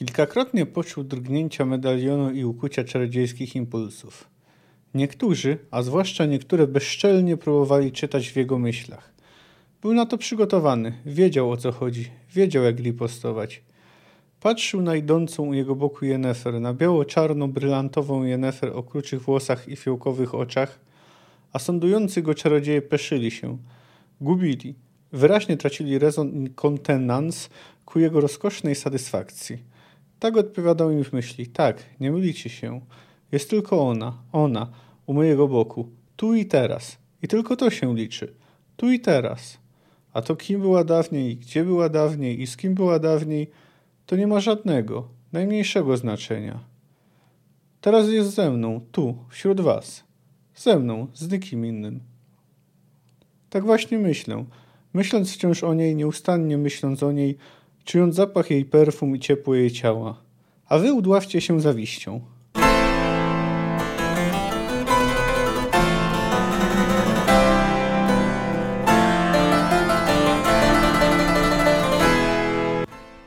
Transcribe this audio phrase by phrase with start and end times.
[0.00, 4.28] Kilkakrotnie poczuł drgnięcia medalionu i ukucia czarodziejskich impulsów.
[4.94, 9.12] Niektórzy, a zwłaszcza niektóre bezczelnie próbowali czytać w jego myślach.
[9.82, 13.62] Był na to przygotowany, wiedział o co chodzi, wiedział jak ripostować.
[14.40, 20.34] Patrzył na idącą u jego boku Jennefer, na biało-czarno-brylantową Jennefer o kruczych włosach i fiołkowych
[20.34, 20.80] oczach,
[21.52, 23.58] a sądujący go czarodzieje peszyli się.
[24.20, 24.74] Gubili.
[25.12, 27.50] Wyraźnie tracili rezon i kontenans
[27.84, 29.69] ku jego rozkosznej satysfakcji.
[30.20, 31.46] Tak odpowiadał im w myśli.
[31.46, 32.80] Tak, nie mylicie się.
[33.32, 34.70] Jest tylko ona, ona,
[35.06, 35.88] u mojego boku.
[36.16, 36.98] Tu i teraz.
[37.22, 38.34] I tylko to się liczy.
[38.76, 39.58] Tu i teraz.
[40.12, 43.50] A to kim była dawniej, gdzie była dawniej i z kim była dawniej,
[44.06, 46.60] to nie ma żadnego, najmniejszego znaczenia.
[47.80, 50.04] Teraz jest ze mną, tu, wśród was.
[50.54, 52.00] Ze mną, z nikim innym.
[53.50, 54.44] Tak właśnie myślę.
[54.92, 57.36] Myśląc wciąż o niej, nieustannie myśląc o niej,
[57.84, 60.22] czując zapach jej perfum i ciepło jej ciała.
[60.68, 62.20] A wy udławcie się zawiścią.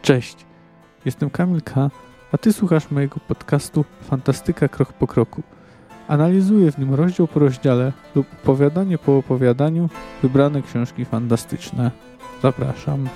[0.02, 0.36] Cześć,
[1.06, 1.92] jestem Kamil K.,
[2.32, 5.44] a ty słuchasz mojego podcastu Fantastyka Krok po Kroku.
[6.08, 9.90] Analizuję w nim rozdział po rozdziale lub opowiadanie po opowiadaniu
[10.22, 11.92] wybrane książki fantastyczne.
[12.42, 13.10] Zapraszam.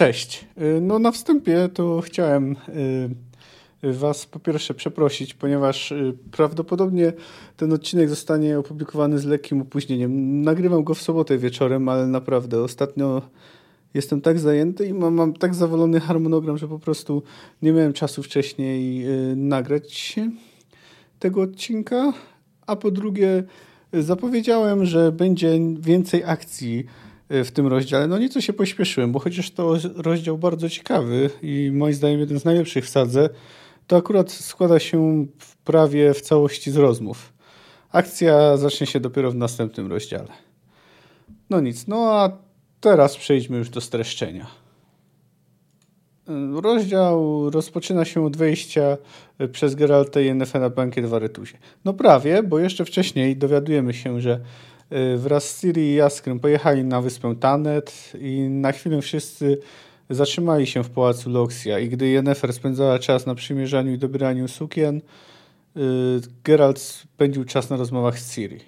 [0.00, 0.44] Cześć.
[0.60, 2.56] Y, No na wstępie to chciałem
[3.84, 7.12] y, Was po pierwsze przeprosić, ponieważ y, prawdopodobnie
[7.56, 10.42] ten odcinek zostanie opublikowany z lekkim opóźnieniem.
[10.42, 13.22] Nagrywam go w sobotę wieczorem, ale naprawdę ostatnio
[13.94, 17.22] jestem tak zajęty i mam, mam tak zawolony harmonogram, że po prostu
[17.62, 19.04] nie miałem czasu wcześniej
[19.36, 20.20] nagrać
[21.18, 22.12] tego odcinka.
[22.66, 23.44] A po drugie,
[23.92, 26.86] zapowiedziałem, że będzie więcej akcji
[27.30, 28.06] w tym rozdziale.
[28.06, 32.44] No nieco się pośpieszyłem, bo chociaż to rozdział bardzo ciekawy i moim zdaniem jeden z
[32.44, 33.28] najlepszych w sadze,
[33.86, 37.32] to akurat składa się w prawie w całości z rozmów.
[37.92, 40.28] Akcja zacznie się dopiero w następnym rozdziale.
[41.50, 42.38] No nic, no a
[42.80, 44.46] teraz przejdźmy już do streszczenia.
[46.62, 48.96] Rozdział rozpoczyna się od wejścia
[49.52, 51.58] przez Geralta i Yennefer na bankiet w Aretusie.
[51.84, 54.40] No prawie, bo jeszcze wcześniej dowiadujemy się, że
[55.16, 59.58] wraz z Ciri i Jaskrem pojechali na wyspę Tanet i na chwilę wszyscy
[60.10, 65.00] zatrzymali się w pałacu Loxia i gdy Yennefer spędzała czas na przymierzaniu i dobieraniu sukien,
[66.44, 68.60] Geralt spędził czas na rozmowach z Ciri.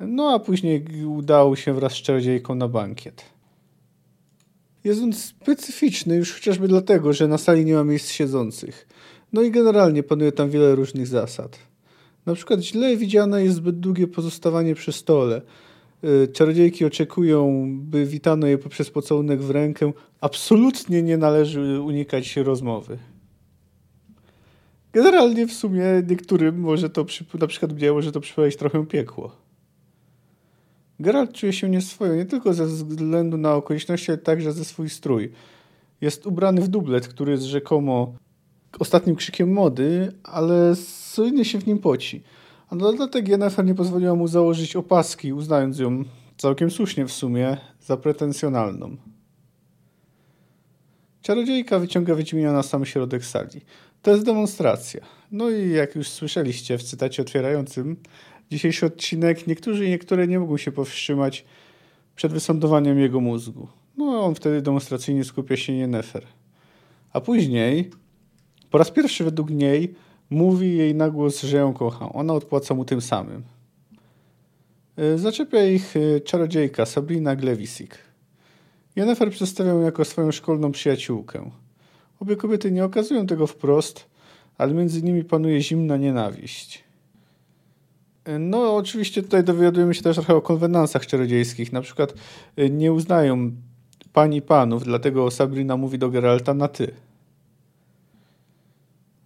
[0.00, 3.24] No a później udał się wraz z czarodziejką na bankiet.
[4.84, 8.88] Jest on specyficzny już chociażby dlatego, że na sali nie ma miejsc siedzących.
[9.32, 11.67] No i generalnie panuje tam wiele różnych zasad.
[12.28, 15.42] Na przykład źle widziane jest zbyt długie pozostawanie przy stole.
[16.32, 19.92] Czarodziejki oczekują, by witano je poprzez pocałunek w rękę.
[20.20, 22.98] Absolutnie nie należy unikać rozmowy.
[24.92, 27.06] Generalnie w sumie niektórym może to,
[27.40, 29.36] na przykład mnie, może to przypominać trochę piekło.
[31.00, 35.32] Geralt czuje się nieswojo nie tylko ze względu na okoliczności, ale także ze swój strój.
[36.00, 38.14] Jest ubrany w dublet, który jest rzekomo
[38.78, 42.22] ostatnim krzykiem mody, ale solidnie się w nim poci.
[42.68, 46.04] A na dodatek Yennefer nie pozwoliła mu założyć opaski, uznając ją
[46.36, 48.96] całkiem słusznie w sumie za pretensjonalną.
[51.22, 53.60] Czarodziejka wyciąga Wiedźmina na sam środek sali.
[54.02, 55.00] To jest demonstracja.
[55.32, 57.96] No i jak już słyszeliście w cytacie otwierającym
[58.50, 61.44] dzisiejszy odcinek, niektórzy i niektóre nie mogą się powstrzymać
[62.16, 63.68] przed wysądowaniem jego mózgu.
[63.96, 66.26] No on wtedy demonstracyjnie skupia się Yennefer.
[67.12, 67.90] A później,
[68.70, 69.94] po raz pierwszy według niej,
[70.30, 72.12] mówi jej na głos, że ją kocha.
[72.12, 73.42] Ona odpłaca mu tym samym.
[75.16, 77.98] Zaczepia ich czarodziejka Sabrina Glewisik.
[78.96, 81.50] Yennefer przedstawia ją jako swoją szkolną przyjaciółkę.
[82.20, 84.06] Obie kobiety nie okazują tego wprost,
[84.58, 86.84] ale między nimi panuje zimna nienawiść.
[88.40, 91.72] No, oczywiście tutaj dowiadujemy się też trochę o konwenansach czarodziejskich.
[91.72, 92.14] Na przykład
[92.70, 93.52] nie uznają
[94.12, 96.92] pani panów, dlatego Sabrina mówi do Geralta na ty.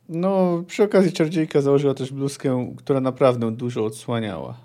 [0.09, 4.57] No, przy okazji czarodziejka założyła też bluzkę, która naprawdę dużo odsłaniała.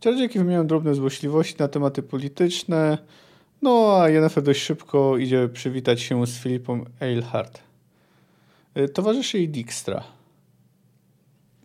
[0.00, 2.98] Czarodziejki wymieniają drobne złośliwości na tematy polityczne,
[3.62, 7.60] no a Yennefer dość szybko idzie przywitać się z Filipą Eilhart.
[8.94, 10.04] Towarzyszy jej Dijkstra.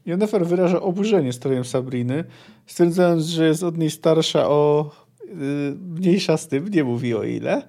[0.06, 2.24] Yennefer wyraża oburzenie strojem Sabriny,
[2.68, 4.92] stwierdzając, że jest od niej starsza o
[5.22, 5.36] yy,
[6.00, 7.68] mniejsza z tym, nie mówi o ile.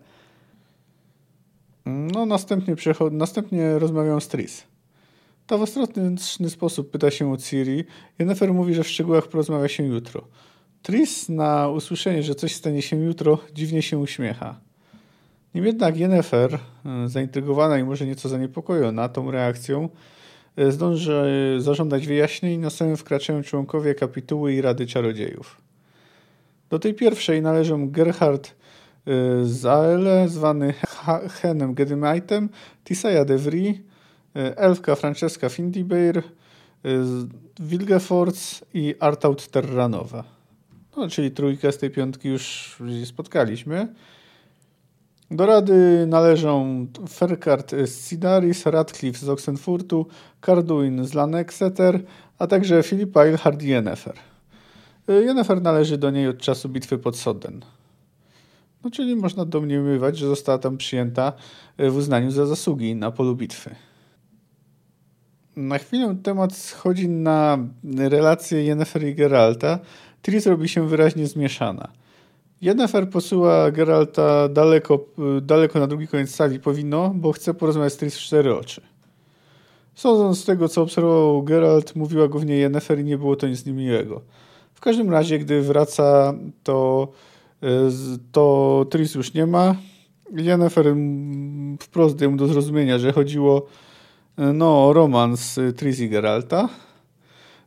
[1.87, 2.75] No, następnie,
[3.11, 4.65] następnie rozmawiają z Tris.
[5.47, 7.85] Ta w sposób pyta się o Ciri.
[8.19, 10.29] Yennefer mówi, że w szczegółach porozmawia się jutro.
[10.83, 14.61] Tris na usłyszenie, że coś stanie się jutro, dziwnie się uśmiecha.
[15.55, 19.89] Nim jednak Yennefer, e, zaintrygowana i może nieco zaniepokojona tą reakcją,
[20.57, 25.61] e, zdąży zażądać wyjaśnień, na samym wkraczają członkowie kapituły i Rady Czarodziejów.
[26.71, 28.55] Do tej pierwszej należą Gerhard
[29.07, 29.13] e,
[29.45, 30.75] Zaele, zwany
[31.41, 32.49] Henem Gedymaitem,
[32.85, 33.77] Tisaya de Vries,
[34.57, 36.23] Elfka Francesca Findibeir,
[37.61, 40.25] Wilgefortz i Artaud Terranowa.
[40.97, 43.89] No, czyli trójkę z tej piątki już spotkaliśmy.
[45.31, 50.07] Do rady należą Ferkart z Sidaris, Radcliffe z Oxenfurtu,
[50.47, 52.03] Carduin z Lanexeter,
[52.39, 54.15] a także Filipa Eilhard i Yennefer.
[55.09, 57.65] Yennefer należy do niej od czasu bitwy pod Soden.
[58.85, 61.33] No, czyli można domniemywać, że została tam przyjęta
[61.79, 63.75] w uznaniu za zasługi na polu bitwy.
[65.57, 67.59] Na chwilę temat schodzi na
[67.99, 69.79] relacje Yennefer i Geralta.
[70.23, 71.89] Tris robi się wyraźnie zmieszana.
[72.63, 75.05] Yennefer posyła Geralta daleko,
[75.43, 78.81] daleko na drugi koniec sali powinno, bo chce porozmawiać z Tris w cztery oczy.
[79.95, 84.23] Sądząc z tego, co obserwował Geralt, mówiła głównie Yennefer i nie było to nic niemiłego.
[84.75, 87.09] W każdym razie, gdy wraca, to,
[87.63, 87.67] e,
[88.33, 89.77] to Tris już nie ma.
[90.33, 90.95] Yennefer
[91.81, 93.67] wprost daje mu do zrozumienia, że chodziło
[94.37, 96.69] no, romans Tris i Geralta.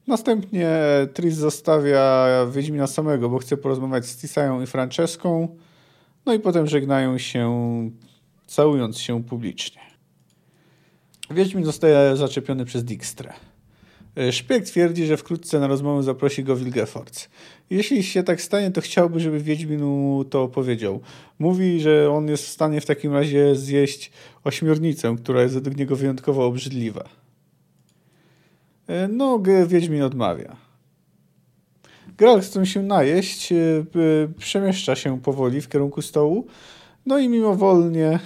[0.08, 0.70] Następnie
[1.14, 5.58] Tris zostawia Wiedźmina samego, bo chce porozmawiać z Tisają i Franceską.
[6.26, 7.52] No i potem żegnają się,
[8.48, 9.82] całując się publicznie.
[11.32, 13.34] Wiedźmin zostaje zaczepiony przez Dijkstrę.
[14.16, 17.30] E, Szpieg twierdzi, że wkrótce na rozmowę zaprosi go Wilgefortz.
[17.70, 21.02] Jeśli się tak stanie, to chciałby, żeby Wiedźminu to opowiedział.
[21.40, 24.12] Mówi, że on jest w stanie w takim razie zjeść
[24.44, 27.10] ośmiornicę, która jest według niego wyjątkowo obrzydliwa.
[28.88, 30.56] E, no, Wiedźmin odmawia.
[32.18, 33.56] Geralt chce się najeść, e,
[34.38, 36.48] przemieszcza się powoli w kierunku stołu,
[37.06, 38.20] no i mimowolnie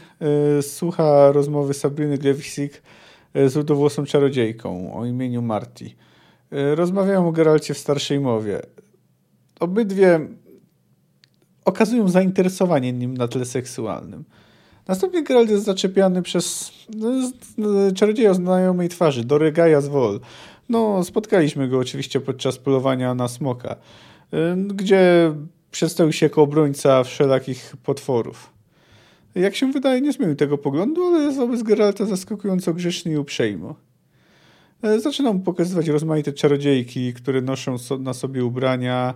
[0.62, 2.82] słucha rozmowy Sabriny Glewisik
[3.36, 5.92] z rudowłosą czarodziejką o imieniu Marty.
[6.52, 8.62] E, rozmawiają o Geralcie w starszej mowie.
[9.60, 10.20] Obydwie
[11.66, 14.24] okazują zainteresowanie nim na tle seksualnym.
[14.88, 16.72] Następnie Geralt jest zaczepiany przez
[17.58, 20.20] no, czarodzieja o znajomej twarzy, Doregaja z Wol.
[20.70, 23.76] No, spotkaliśmy go oczywiście podczas polowania na smoka,
[24.34, 25.34] e, gdzie
[25.72, 28.53] przedstawił się jako obrońca wszelakich potworów.
[29.36, 33.74] Jak się wydaje, nie zmienił tego poglądu, ale jest wobec Geralta zaskakująco grzeczny i uprzejmy.
[34.84, 39.14] E, zaczyna mu pokazywać rozmaite czarodziejki, które noszą na sobie ubrania,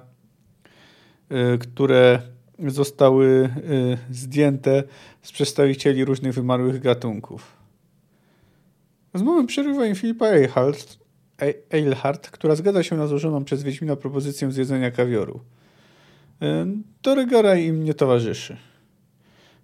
[1.29, 2.21] e, które
[2.67, 4.83] zostały e, zdjęte
[5.21, 7.57] z przedstawicieli różnych wymarłych gatunków.
[9.13, 10.97] Rozmowę przerywa im Filipa Eilhart,
[11.71, 15.39] Eilhart, która zgadza się na złożoną przez Wiedźmina propozycję zjedzenia kawioru.
[17.03, 18.57] Doregara im nie towarzyszy.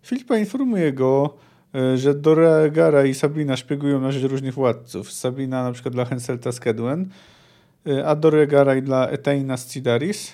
[0.03, 1.37] Filipa informuje go,
[1.75, 5.11] e, że Doregara i Sabina szpiegują na rzecz różnych władców.
[5.11, 10.33] Sabina na przykład dla Henselta z e, a Doregara i dla Eteina z Cidaris.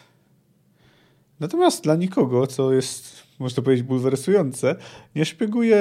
[1.39, 4.75] Natomiast dla nikogo, co jest, można powiedzieć, bulwersujące,
[5.15, 5.77] nie szpieguje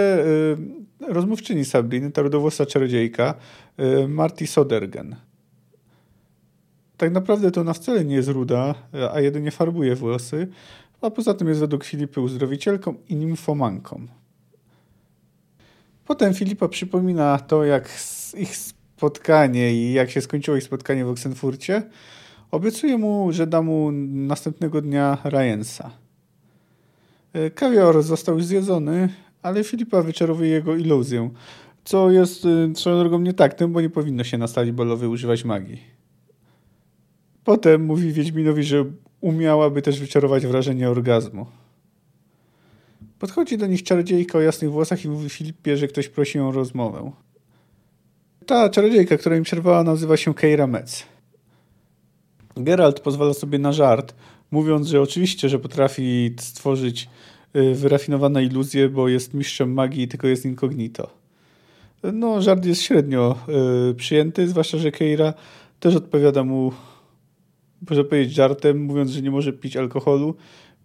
[1.00, 3.34] y, rozmówczyni Sabiny, ta rudowłosa czarodziejka,
[4.08, 5.16] Marty Sodergen.
[6.96, 8.74] Tak naprawdę to ona wcale nie jest ruda,
[9.12, 10.48] a jedynie farbuje włosy,
[11.00, 14.06] a poza tym jest według Filipy uzdrowicielką i nimfomanką.
[16.04, 17.88] Potem Filipa przypomina to, jak
[18.36, 21.82] ich spotkanie i jak się skończyło ich spotkanie w Oxenfurcie.
[22.50, 25.90] Obiecuje mu, że da mu następnego dnia Rajensa.
[27.32, 29.08] E, kawior został zjedzony,
[29.42, 31.30] ale Filipa wyczarowuje jego iluzję,
[31.84, 35.44] co jest e, swoją drogą nie tak, bo nie powinno się na stali balowej używać
[35.44, 35.80] magii.
[37.44, 38.84] Potem mówi Wiedźminowi, że
[39.20, 41.46] umiałaby też wyczarować wrażenie orgazmu.
[43.18, 47.12] Podchodzi do nich czarodziejka o jasnych włosach i mówi Filipie, że ktoś prosi o rozmowę.
[48.46, 51.06] Ta czarodziejka, która im przerwała, nazywa się Keira Metz.
[52.56, 54.14] Geralt pozwala sobie na żart,
[54.50, 57.08] mówiąc, że oczywiście, że potrafi stworzyć
[57.56, 61.10] y, wyrafinowane iluzje, bo jest mistrzem magii, tylko jest incognito.
[62.12, 63.38] No, żart jest średnio
[63.90, 65.34] y, przyjęty, zwłaszcza, że Keira
[65.80, 66.72] też odpowiada mu
[67.90, 70.34] można powiedzieć żartem, mówiąc, że nie może pić alkoholu,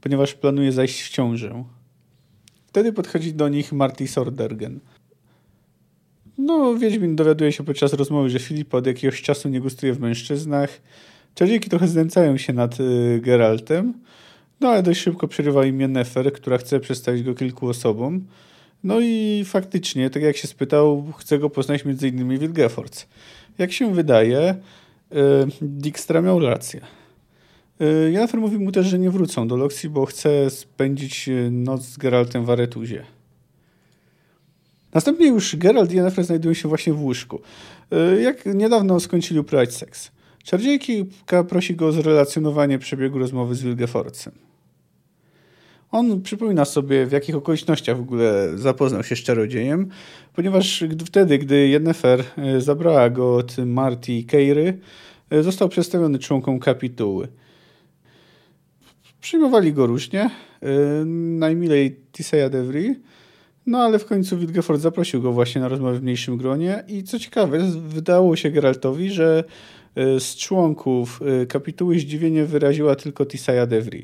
[0.01, 1.63] ponieważ planuje zajść w ciążę.
[2.67, 4.79] Wtedy podchodzi do nich Marty Sordergen.
[6.37, 10.81] No, Wiedźmin dowiaduje się podczas rozmowy, że Filip od jakiegoś czasu nie gustuje w mężczyznach.
[11.35, 13.93] Czarodziejki trochę znęcają się nad y, Geraltem,
[14.61, 18.25] no ale dość szybko przerywa im Nefer, która chce przedstawić go kilku osobom.
[18.83, 22.39] No i faktycznie, tak jak się spytał, chce go poznać m.in.
[22.39, 23.07] Wilgefortz.
[23.57, 24.55] Jak się wydaje,
[25.61, 26.81] Dijkstra miał rację.
[27.81, 31.81] Y, Yennefer mówi mu też, że nie wrócą do Loxi, bo chce spędzić y, noc
[31.81, 33.03] z Geraltem w Aretuzie.
[34.93, 37.39] Następnie już Geralt i Yennefer znajdują się właśnie w łóżku.
[38.17, 40.11] Y, jak niedawno skończyli uprawiać seks.
[40.43, 44.42] Czardziejka prosi go o zrelacjonowanie przebiegu rozmowy z Wilgeforcem.
[45.93, 49.89] On przypomina sobie, w jakich okolicznościach w ogóle zapoznał się z czarodziejem,
[50.35, 52.23] ponieważ wtedy, gdy Yennefer
[52.57, 54.79] zabrała go od Marty i Keiry,
[55.41, 57.27] został przedstawiony członkom kapituły.
[59.21, 60.29] Przyjmowali go różnie,
[61.15, 62.95] najmilej Tisseya Devry,
[63.65, 67.19] no ale w końcu Wilgefort zaprosił go właśnie na rozmowę w mniejszym gronie i co
[67.19, 69.43] ciekawe, wydało się Geraltowi, że
[69.95, 74.03] z członków kapituły zdziwienie wyraziła tylko Tisseya Devry.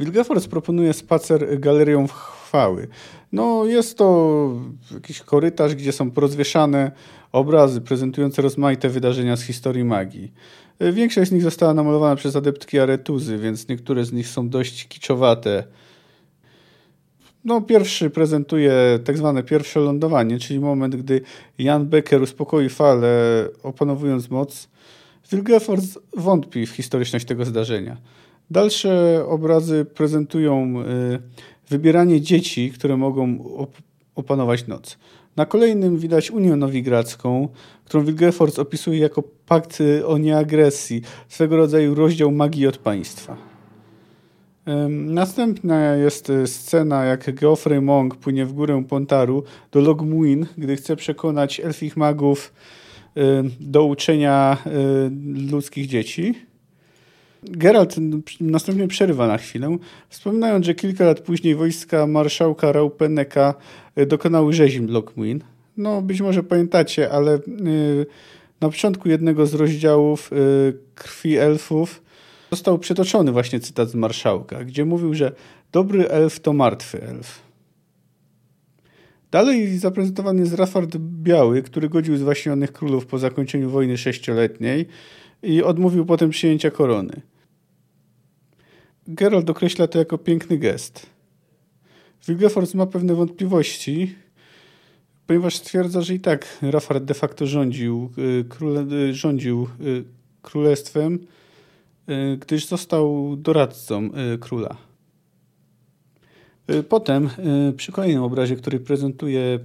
[0.00, 2.88] Wilgefort proponuje spacer galerią chwały.
[3.32, 4.50] No, jest to
[4.94, 6.92] jakiś korytarz, gdzie są porozwieszane
[7.32, 10.32] obrazy prezentujące rozmaite wydarzenia z historii magii.
[10.80, 15.64] Większość z nich została namalowana przez adeptki Aretuzy, więc niektóre z nich są dość kiczowate.
[17.44, 21.20] No, pierwszy prezentuje tak zwane pierwsze lądowanie, czyli moment, gdy
[21.58, 24.68] Jan Becker uspokoi falę, opanowując moc.
[25.32, 25.84] Wilgefort
[26.16, 27.96] wątpi w historyczność tego zdarzenia.
[28.50, 31.18] Dalsze obrazy prezentują y,
[31.68, 33.76] wybieranie dzieci, które mogą op
[34.14, 34.98] opanować noc.
[35.36, 37.48] Na kolejnym widać Unię Nowigradzką,
[37.84, 43.36] którą Wilgefortz opisuje jako pakt o nieagresji, swego rodzaju rozdział magii od państwa.
[44.88, 50.96] Następna jest y, scena, jak Geoffrey Monk płynie w górę Pontaru do Logmuin, gdy chce
[50.96, 52.52] przekonać elfich magów
[53.16, 53.20] y,
[53.60, 54.58] do uczenia
[55.50, 56.34] ludzkich dzieci.
[57.42, 57.96] Geralt
[58.40, 59.76] następnie przerywa na chwilę,
[60.08, 63.54] wspominając, że kilka lat później wojska marszałka Raupeneka
[63.96, 65.40] e, dokonały rzezim Lockmuin.
[65.76, 67.40] No, być może pamiętacie, ale e,
[68.60, 70.36] na początku jednego z rozdziałów e,
[70.94, 72.02] Krwi Elfów
[72.50, 75.32] został przytoczony właśnie cytat z marszałka, gdzie mówił, że
[75.72, 77.46] dobry elf to martwy elf.
[79.30, 84.86] Dalej zaprezentowany jest Rafard Biały, który godził zwaśnionych królów po zakończeniu wojny sześcioletniej
[85.42, 87.22] i odmówił potem przyjęcia korony.
[89.08, 91.06] Geralt określa to jako piękny gest.
[92.28, 94.14] Wilgefortz ma pewne wątpliwości,
[95.26, 100.04] ponieważ stwierdza, że i tak Rafard de facto rządził, y, króle, y, rządził y,
[100.42, 101.18] królestwem,
[102.40, 104.85] gdyż został doradcą króla.
[106.88, 107.30] Potem
[107.76, 109.58] przy kolejnym obrazie, który prezentuje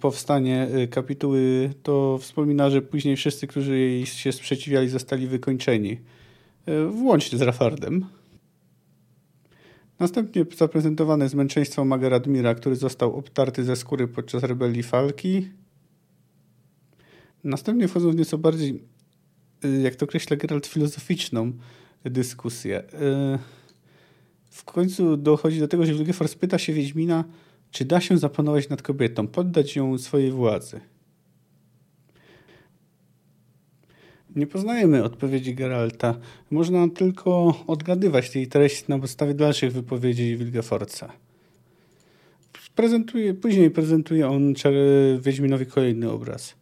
[0.00, 5.98] powstanie kapituły, to wspomina, że później wszyscy, którzy jej się sprzeciwiali, zostali wykończeni,
[6.90, 8.06] włącznie z Rafardem.
[9.98, 15.48] Następnie zaprezentowane zmęczeństwo Magaradmira, który został obtarty ze skóry podczas rebelii Falki.
[17.44, 18.82] Następnie wchodzą w nieco bardziej,
[19.64, 21.52] y, jak to określa Geralt, filozoficzną
[22.04, 22.82] dyskusję.
[22.82, 23.38] Y,
[24.50, 27.24] w końcu dochodzi do tego, że Wilgefortz pyta się Wiedźmina,
[27.70, 30.80] czy da się zapanować nad kobietą, poddać ją swojej władzy.
[34.36, 36.14] Nie poznajemy odpowiedzi Geralta.
[36.50, 41.12] Można tylko odgadywać tej treści na podstawie dalszych wypowiedzi Wilgefortza.
[42.74, 44.54] Prezentuje, później prezentuje on
[45.20, 46.54] Wiedźminowi kolejny obraz.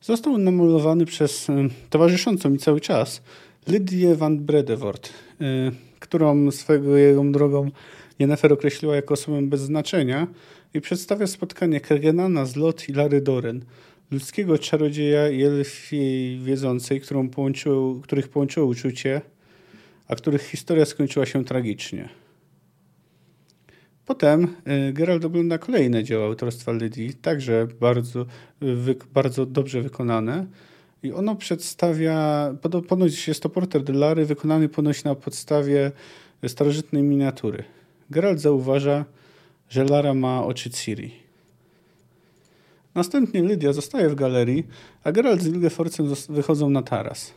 [0.00, 1.46] Został on namalowany przez
[1.90, 3.22] towarzyszącą mi cały czas
[3.66, 5.08] Lydię van Bredewort,
[5.40, 6.48] y, którą
[6.96, 7.70] jego drogą
[8.18, 10.26] Jennefer określiła jako osobę bez znaczenia
[10.74, 13.64] i przedstawia spotkanie Kergenana z Lot i Lary Doren–
[14.10, 19.20] ludzkiego czarodzieja i elfiej wiedzącej, którą połączyło, których połączyło uczucie,
[20.08, 22.08] a których historia skończyła się tragicznie.
[24.06, 24.44] Potem
[24.88, 28.26] y, Geralt ogląda kolejne dzieła autorstwa Lydii, także bardzo,
[29.14, 30.46] bardzo dobrze wykonane.
[31.02, 32.54] I ono przedstawia,
[32.88, 35.92] ponoć jest to portret Lary wykonany ponoć na podstawie
[36.48, 37.64] starożytnej miniatury.
[38.10, 39.04] Geralt zauważa,
[39.68, 41.12] że Lara ma oczy Ciri.
[42.94, 44.66] Następnie Lydia zostaje w galerii,
[45.04, 47.32] a Geralt z Wilgeforcem wychodzą na taras.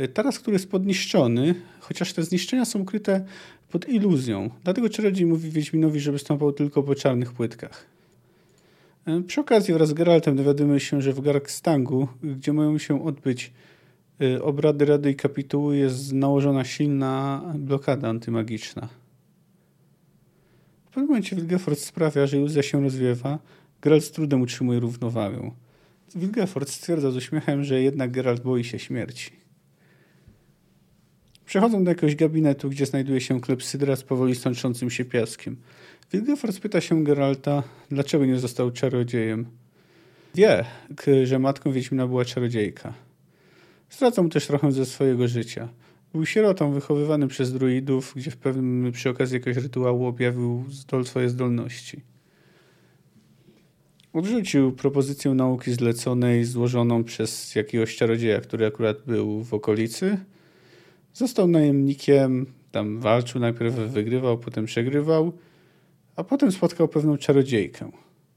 [0.00, 3.24] Y, taras, który jest podniszczony, chociaż te zniszczenia są ukryte
[3.70, 4.50] pod iluzją.
[4.64, 7.95] Dlatego czarodziej mówi Wiedźminowi, żeby stąpał tylko po czarnych płytkach.
[9.08, 13.52] Y, przy okazji wraz z Geraltem dowiadujemy się, że w Garkstangu, gdzie mają się odbyć
[14.22, 18.88] y, obrady Rady i Kapituły, jest nałożona silna blokada antymagiczna.
[20.86, 23.38] W pewnym momencie Wilgefort sprawia, że iluzja się rozwiewa,
[23.82, 25.50] Geralt z trudem utrzymuje równowagę.
[26.14, 29.30] Wilgefort stwierdza z uśmiechem, że jednak Geralt boi się śmierci.
[31.46, 35.56] Przechodzą do jakiegoś gabinetu, gdzie znajduje się klepsydra z powoli sączącym się piaskiem.
[36.12, 39.46] Wilgefort pyta się Geralta, dlaczego nie został czarodziejem.
[40.34, 40.64] Wie,
[41.24, 42.94] że matką Wiedźmina była czarodziejka.
[43.90, 45.68] Zdradza mu też trochę ze swojego życia.
[46.12, 51.28] Był sierotą wychowywany przez druidów, gdzie w pewnym przy okazji jakiegoś rytuału objawił zdol, swoje
[51.28, 52.00] zdolności.
[54.12, 60.18] Odrzucił propozycję nauki zleconej, złożoną przez jakiegoś czarodzieja, który akurat był w okolicy.
[61.14, 65.32] Został najemnikiem, tam walczył, najpierw wygrywał, potem przegrywał,
[66.16, 67.90] a potem spotkał pewną czarodziejkę.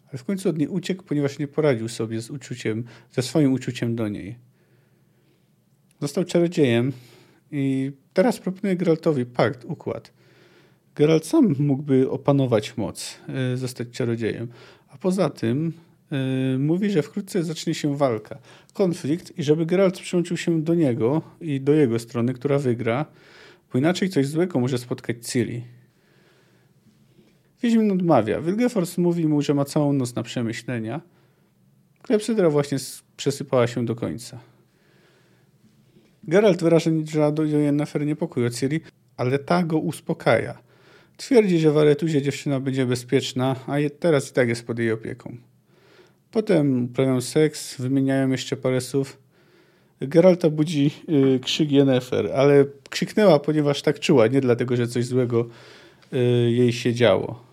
[0.09, 3.95] Ale w końcu od niej uciekł, ponieważ nie poradził sobie z uczuciem, ze swoim uczuciem
[3.95, 4.35] do niej.
[6.01, 6.91] Został czarodziejem
[7.51, 10.13] i teraz proponuje Geraltowi pakt, układ.
[10.95, 13.19] Geralt sam mógłby opanować moc,
[13.53, 14.47] e, zostać czarodziejem.
[14.87, 15.73] A poza tym
[16.11, 18.39] yy, mówi, że wkrótce zacznie się walka,
[18.73, 23.05] konflikt i żeby Geralt przyłączył się do niego i do jego strony, która wygra,
[23.73, 25.63] bo inaczej coś złego może spotkać Ciri.
[27.61, 28.41] Wiedźmin odmawia.
[28.41, 31.01] Wilgefors mówi mu, że ma całą noc na przemyślenia.
[32.01, 32.77] Klepsydra właśnie
[33.17, 34.39] przesypała się do końca.
[36.23, 36.91] Geralt wyraża
[37.31, 38.81] do Yennefer niepokój o Ciri,
[39.17, 40.57] ale ta go uspokaja.
[41.17, 45.37] Twierdzi, że w Aretuzie dziewczyna będzie bezpieczna, a teraz i tak jest pod jej opieką.
[46.31, 49.17] Potem uprawiają seks, wymieniają jeszcze parę słów.
[50.01, 50.91] Geralta budzi
[51.35, 55.49] y, krzyk Yennefer, ale krzyknęła, ponieważ tak czuła, nie dlatego, że coś złego
[56.13, 56.17] y,
[56.51, 57.48] jej się działo.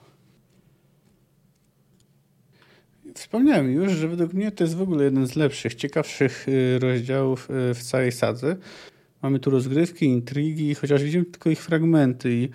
[3.16, 7.50] Wspomniałem już, że według mnie to jest w ogóle jeden z lepszych, ciekawszych y, rozdziałów
[7.50, 8.56] y, w całej sadze.
[9.22, 12.48] Mamy tu rozgrywki, intrygi, chociaż widzimy tylko ich fragmenty i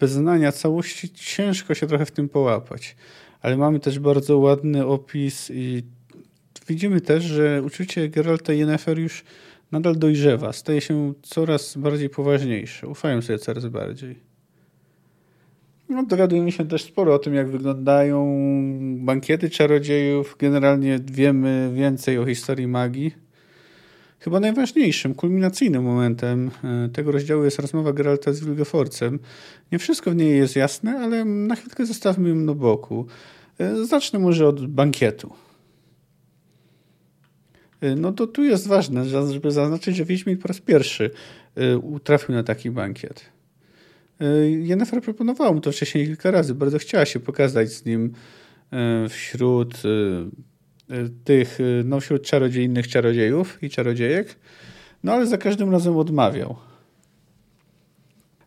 [0.00, 2.96] bez znania całości ciężko się trochę w tym połapać.
[3.40, 5.82] Ale mamy też bardzo ładny opis i
[6.68, 9.24] widzimy też, że uczucie Geralta i Yennefer już
[9.72, 12.88] nadal dojrzewa, staje się coraz bardziej poważniejsze.
[12.88, 14.27] Ufają sobie coraz bardziej.
[15.88, 18.26] No, dowiadujemy się też sporo o tym, jak wyglądają
[18.96, 20.36] bankiety czarodziejów.
[20.38, 23.14] Generalnie wiemy więcej o historii magii.
[24.20, 29.18] Chyba najważniejszym, kulminacyjnym momentem e, tego rozdziału jest rozmowa Geralta z Wilgeforcem.
[29.72, 33.06] Nie wszystko w niej jest jasne, ale na chwilkę zostawmy ją na boku.
[33.58, 35.32] E, zacznę może od bankietu.
[37.80, 41.10] E, no to tu jest ważne, żeby zaznaczyć, że Wiedźmin po raz pierwszy
[42.04, 43.37] trafił na taki bankiet.
[44.62, 46.54] Jennifer proponowała mu to wcześniej kilka razy.
[46.54, 48.12] Bardzo chciała się pokazać z nim
[49.08, 49.74] wśród
[51.24, 54.36] tych, no wśród czarodziej, innych czarodziejów i czarodziejek,
[55.04, 56.56] no ale za każdym razem odmawiał.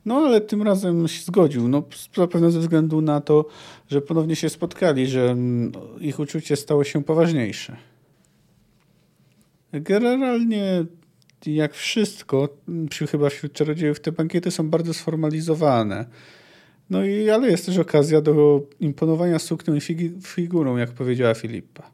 [0.06, 1.84] No ale tym razem się zgodził, no
[2.18, 3.46] zapewne ze względu na to,
[3.90, 7.78] że ponownie się spotkali, że mm, ich uczucie stało się poważniejsze.
[9.74, 10.86] Generalnie
[11.46, 12.50] jak wszystko,
[13.12, 16.06] chyba wśród czarodziejów, te bankiety są bardzo sformalizowane.
[16.90, 19.82] No i ale jest też okazja do imponowania suknią i
[20.22, 21.92] figurą, jak powiedziała Filipa.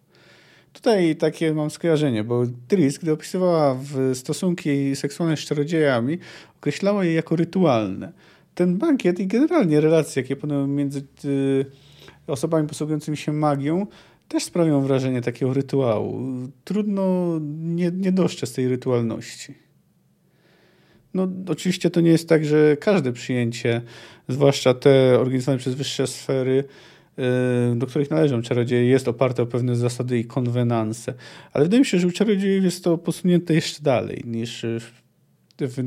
[0.74, 3.80] Tutaj takie mam skojarzenie, bo Tris, gdy opisywała
[4.14, 6.18] stosunki seksualne z czarodziejami,
[6.58, 8.12] określała je jako rytualne.
[8.56, 11.66] Ten bankiet i generalnie relacje, jakie panują między y,
[12.28, 13.88] osobami posługującymi się magią,
[14.28, 16.22] też sprawiają wrażenie takiego rytuału.
[16.64, 19.54] Trudno nie, nie dostrzec tej rytualności.
[21.14, 23.82] No, oczywiście to nie jest tak, że każde przyjęcie,
[24.28, 26.64] zwłaszcza te organizowane przez wyższe sfery,
[27.76, 31.14] do których należą czarodzieje, jest oparte o pewne zasady i konwenanse.
[31.54, 34.92] Ale wydaje mi się, że u czarodziejów jest to posunięte jeszcze dalej niż w,
[35.60, 35.84] w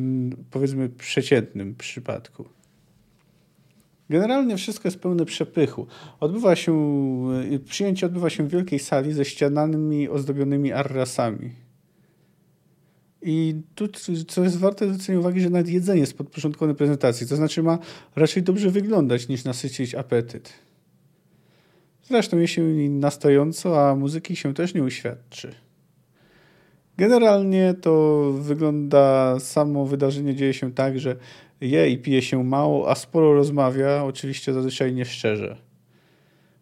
[0.51, 2.60] powiedzmy przeciętnym przypadku.
[4.11, 5.87] Generalnie wszystko jest pełne przepychu.
[6.21, 6.75] Odbywa się,
[7.65, 11.51] przyjęcie odbywa się w wielkiej sali ze ścianami ozdobionymi arrasami.
[13.23, 13.89] I tu,
[14.29, 17.27] co jest warte zwrócenia uwagi, że nawet jedzenie jest podporządkowane prezentacji.
[17.27, 17.79] To znaczy ma
[18.17, 20.53] raczej dobrze wyglądać niż nasycić apetyt.
[22.03, 25.55] Zresztą je się na stojąco, a muzyki się też nie uświadczy.
[26.97, 31.17] Generalnie to wygląda, samo wydarzenie dzieje się tak, że
[31.61, 35.57] je i pije się mało, a sporo rozmawia, oczywiście zazwyczaj nieszczerze.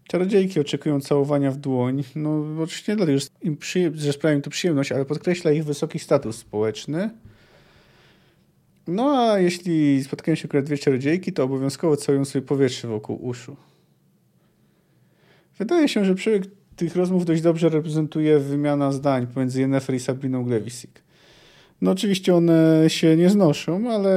[0.09, 3.57] Czarodziejki oczekują całowania w dłoń, no oczywiście nie dlatego, że, im
[3.95, 7.11] że sprawia im to przyjemność, ale podkreśla ich wysoki status społeczny.
[8.87, 13.57] No a jeśli spotkają się akurat dwie czarodziejki, to obowiązkowo całują sobie powietrze wokół uszu.
[15.59, 16.45] Wydaje się, że przebieg
[16.77, 21.03] tych rozmów dość dobrze reprezentuje wymiana zdań pomiędzy Yennefer i Sabriną Glewisik.
[21.81, 24.13] No oczywiście one się nie znoszą, ale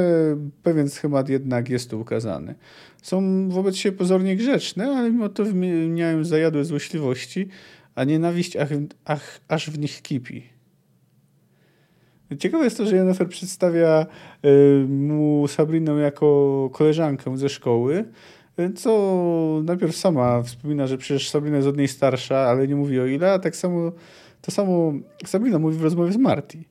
[0.63, 2.55] pewien schemat jednak jest tu ukazany.
[3.01, 7.47] Są wobec siebie pozornie grzeczne, ale mimo to wymieniają zajadłe złośliwości,
[7.95, 8.69] a nienawiść ach,
[9.05, 10.43] ach, aż w nich kipi.
[12.39, 14.05] Ciekawe jest to, że Jennifer przedstawia
[14.45, 18.05] y, mu Sabrinę jako koleżankę ze szkoły,
[18.75, 23.05] co najpierw sama wspomina, że przecież Sabrina jest od niej starsza, ale nie mówi o
[23.05, 23.91] ile, a tak samo
[24.41, 24.93] to samo
[25.25, 26.63] Sabrina mówi w rozmowie z Marty.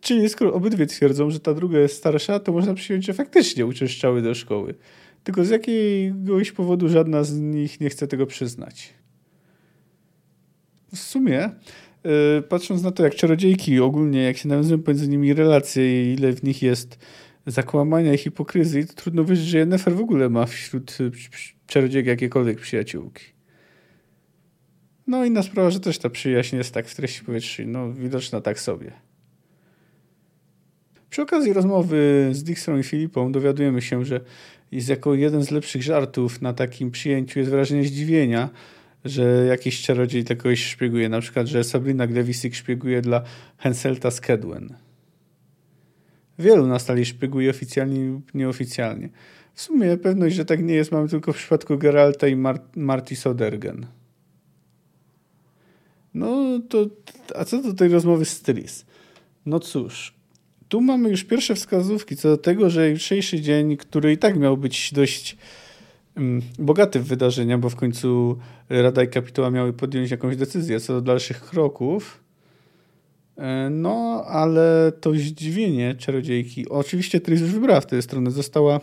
[0.00, 4.22] Czyli skoro obydwie twierdzą, że ta druga jest starsza, to można przyjąć, że faktycznie uczęszczały
[4.22, 4.74] do szkoły.
[5.24, 8.94] Tylko z jakiegoś powodu żadna z nich nie chce tego przyznać.
[10.94, 11.50] W sumie,
[12.04, 16.32] yy, patrząc na to, jak czarodziejki ogólnie, jak się nawiązują pomiędzy nimi relacje i ile
[16.32, 16.98] w nich jest
[17.46, 21.10] zakłamania i hipokryzji, to trudno wierzyć, że Jennifer w ogóle ma wśród y,
[21.66, 23.24] czarodziejek jakiekolwiek przyjaciółki.
[25.06, 28.60] No inna sprawa, że też ta przyjaźń jest tak w treści powietrznej, no widoczna tak
[28.60, 29.05] sobie.
[31.10, 34.20] Przy okazji rozmowy z Dixon i Filipą dowiadujemy się, że
[34.72, 38.50] jest jako jeden z lepszych żartów na takim przyjęciu jest wyrażenie zdziwienia,
[39.04, 41.08] że jakiś czarodziej dla kogoś szpieguje.
[41.08, 43.22] Na przykład, że Sabrina Glewisik szpieguje dla
[43.58, 44.74] Henselta Skedwen.
[46.38, 49.08] Wielu na stali szpieguje oficjalnie lub nieoficjalnie.
[49.54, 53.16] W sumie pewność, że tak nie jest, mamy tylko w przypadku Geralta i Mar Marty
[53.16, 53.86] Sodergen.
[56.14, 56.86] No to,
[57.34, 58.86] a co do tej rozmowy z Tris?
[59.46, 60.15] No cóż,
[60.68, 64.56] tu mamy już pierwsze wskazówki co do tego, że jutrzejszy dzień, który i tak miał
[64.56, 65.36] być dość
[66.16, 70.92] um, bogaty w wydarzenia, bo w końcu Rada i Kapituła miały podjąć jakąś decyzję co
[70.92, 72.20] do dalszych kroków.
[73.36, 76.68] E, no, ale to zdziwienie czarodziejki.
[76.68, 78.80] Oczywiście Tris już wybrała w tę stronę, została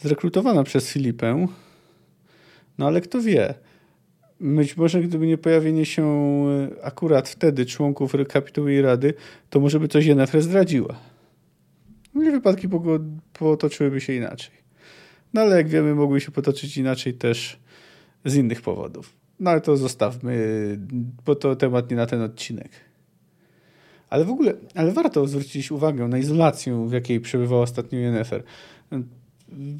[0.00, 1.46] zrekrutowana przez Filipę.
[2.78, 3.54] No ale kto wie?
[4.40, 9.14] Być może gdyby nie pojawienie się e, akurat wtedy członków kapituły i rady,
[9.50, 10.94] to może by coś Jennifer zdradziła.
[12.14, 12.68] I wypadki
[13.32, 14.54] potoczyłyby się inaczej.
[15.34, 17.58] No ale jak wiemy, mogły się potoczyć inaczej też
[18.24, 19.16] z innych powodów.
[19.40, 20.78] No ale to zostawmy,
[21.26, 22.70] bo to temat nie na ten odcinek.
[24.10, 28.42] Ale w ogóle, ale warto zwrócić uwagę na izolację, w jakiej przebywała ostatnio Jennifer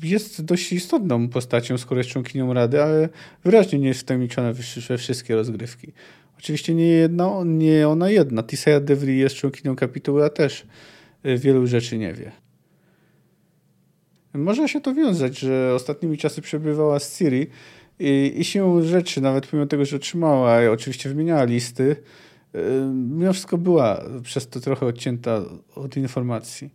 [0.02, 3.08] jest dość istotną postacią, skoro jest członkinią Rady, ale
[3.44, 4.52] wyraźnie nie jest wtajemniczona
[4.88, 5.92] we wszystkie rozgrywki.
[6.38, 8.42] Oczywiście nie, jedna, nie ona jedna.
[8.42, 10.66] Tisaya DeVry jest członkinią kapituły, a też
[11.26, 12.32] y, wielu rzeczy nie wie.
[14.34, 17.46] Może się to wiązać, że ostatnimi czasy przebywała z Ciri
[17.98, 21.96] i, i rzeczy, nawet pomimo tego, że otrzymała, oczywiście wymieniała listy,
[22.54, 22.58] y,
[22.94, 25.42] mimo wszystko była przez to trochę odcięta
[25.74, 26.70] od informacji.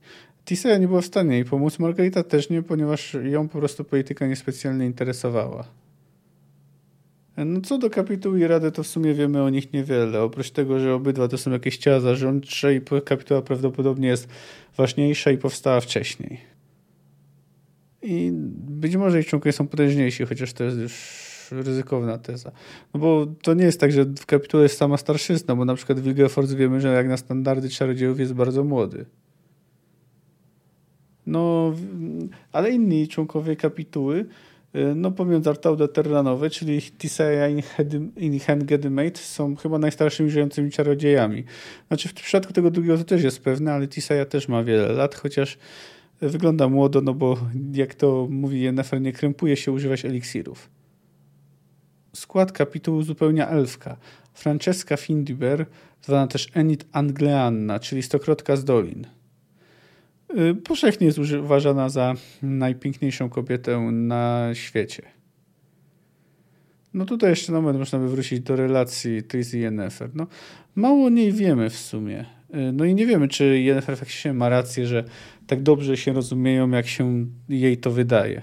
[0.49, 4.27] Tisea nie była w stanie jej pomóc, Margarita też nie, ponieważ ją po prostu polityka
[4.27, 5.67] niespecjalnie interesowała.
[7.37, 10.21] No co do kapituły i rady, to w sumie wiemy o nich niewiele.
[10.21, 14.27] Oprócz tego, że obydwa to są jakieś ciała zarządcze i kapituła prawdopodobnie jest
[14.77, 16.39] ważniejsza i powstała wcześniej.
[18.01, 20.93] I być może ich członkowie są potężniejsi, chociaż to jest już
[21.51, 22.51] ryzykowna teza.
[22.93, 25.99] No bo to nie jest tak, że w kapitule jest sama starszyzna, bo na przykład
[25.99, 29.05] Wilgefortz wiemy, że jak na standardy czarodziejów jest bardzo młody.
[31.29, 31.73] No,
[32.51, 34.25] ale inni członkowie kapituły,
[34.75, 37.61] y, no pomiędzy Artauda Terranowe, czyli Tisaya
[38.17, 41.43] i Hengedymate są chyba najstarszymi żyjącymi czarodziejami.
[41.87, 45.15] Znaczy w przypadku tego drugiego to też jest pewne, ale Tisaya też ma wiele lat,
[45.15, 45.57] chociaż
[46.21, 47.37] wygląda młodo, no bo
[47.73, 50.69] jak to mówi Yennefer, nie krępuje się używać eliksirów.
[52.13, 53.97] Skład kapitułu uzupełnia elfka,
[54.33, 55.65] Francesca Findiber,
[56.01, 59.18] zwana też Enid Angleanna, czyli stokrotka z Dolin.
[60.37, 65.03] Y, powszechnie jest uważana za najpiękniejszą kobietę na świecie.
[66.93, 70.09] No tutaj jeszcze moment można by wrócić do relacji Tris i Yennefer.
[70.13, 70.27] No,
[70.75, 72.25] mało o niej wiemy w sumie.
[72.55, 75.03] Y, no i nie wiemy, czy Yennefer faktycznie ma rację, że
[75.47, 78.41] tak dobrze się rozumieją, jak się jej to wydaje.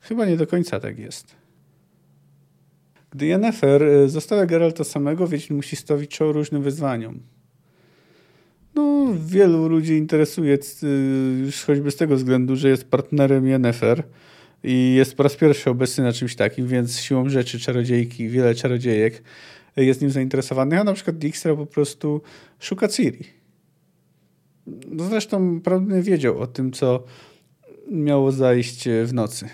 [0.00, 1.36] Chyba nie do końca tak jest.
[3.10, 7.35] Gdy Yennefer y, zostawia Geralta samego, Wiedźmin musi stawić czoło różnym wyzwaniom
[8.76, 10.86] no, wielu ludzi interesuje y,
[11.44, 14.02] już choćby z tego względu, że jest partnerem Yennefer
[14.64, 19.22] i jest po raz pierwszy obecny na czymś takim, więc siłą rzeczy czarodziejki, wiele czarodziejek
[19.76, 22.20] jest nim zainteresowanych, a na przykład Dijkstra po prostu
[22.58, 23.24] szuka Ciri.
[24.88, 27.04] No zresztą prawdopodobnie wiedział o tym, co
[27.90, 29.48] miało zajść w nocy.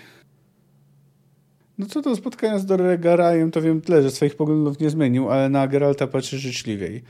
[1.77, 5.49] No co do spotkania z Doregarajem, to wiem tyle, że swoich poglądów nie zmienił, ale
[5.49, 7.03] na Geralta patrzy życzliwiej.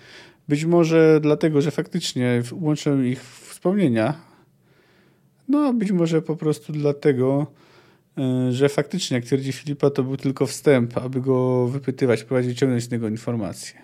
[0.47, 4.13] Być może dlatego, że faktycznie łączą ich wspomnienia.
[5.47, 7.47] No a być może po prostu dlatego,
[8.17, 12.84] e, że faktycznie, jak twierdzi Filipa, to był tylko wstęp, aby go wypytywać, próbować wyciągnąć
[12.84, 13.82] z niego informacje.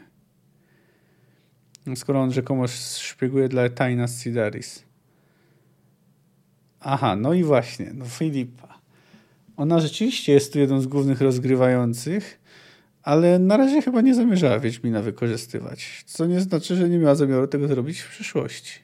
[1.95, 2.67] Skoro on rzekomo
[2.98, 4.84] szpieguje dla Taina z Sidaris.
[6.80, 8.80] Aha, no i właśnie, no Filipa.
[9.58, 12.39] Ona rzeczywiście jest tu jedną z głównych rozgrywających,
[13.10, 17.48] ale na razie chyba nie zamierzała Wiedźmina wykorzystywać, co nie znaczy, że nie miała zamiaru
[17.48, 18.80] tego zrobić w przyszłości.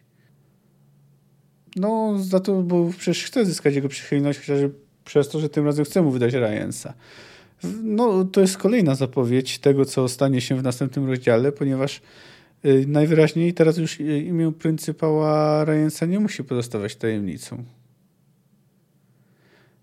[1.75, 4.71] No, za to, bo przecież chce zyskać jego przychylność, chociażby
[5.05, 6.93] przez to, że tym razem chce mu wydać Ryansa.
[7.83, 12.01] No, to jest kolejna zapowiedź tego, co stanie się w następnym rozdziale, ponieważ
[12.65, 17.63] Y, najwyraźniej teraz już imię pryncypała Ryansa nie musi pozostawać tajemnicą.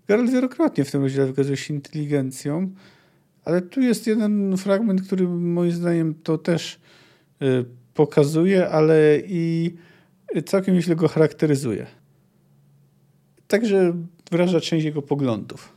[0.09, 2.71] Geralt wielokrotnie w tym rozdziale wykazuje się inteligencją,
[3.45, 6.81] ale tu jest jeden fragment, który moim zdaniem to też
[7.43, 9.75] y, pokazuje, ale i
[10.47, 11.87] całkiem nieźle go charakteryzuje.
[13.49, 13.93] Także
[14.31, 15.73] wyraża część jego poglądów.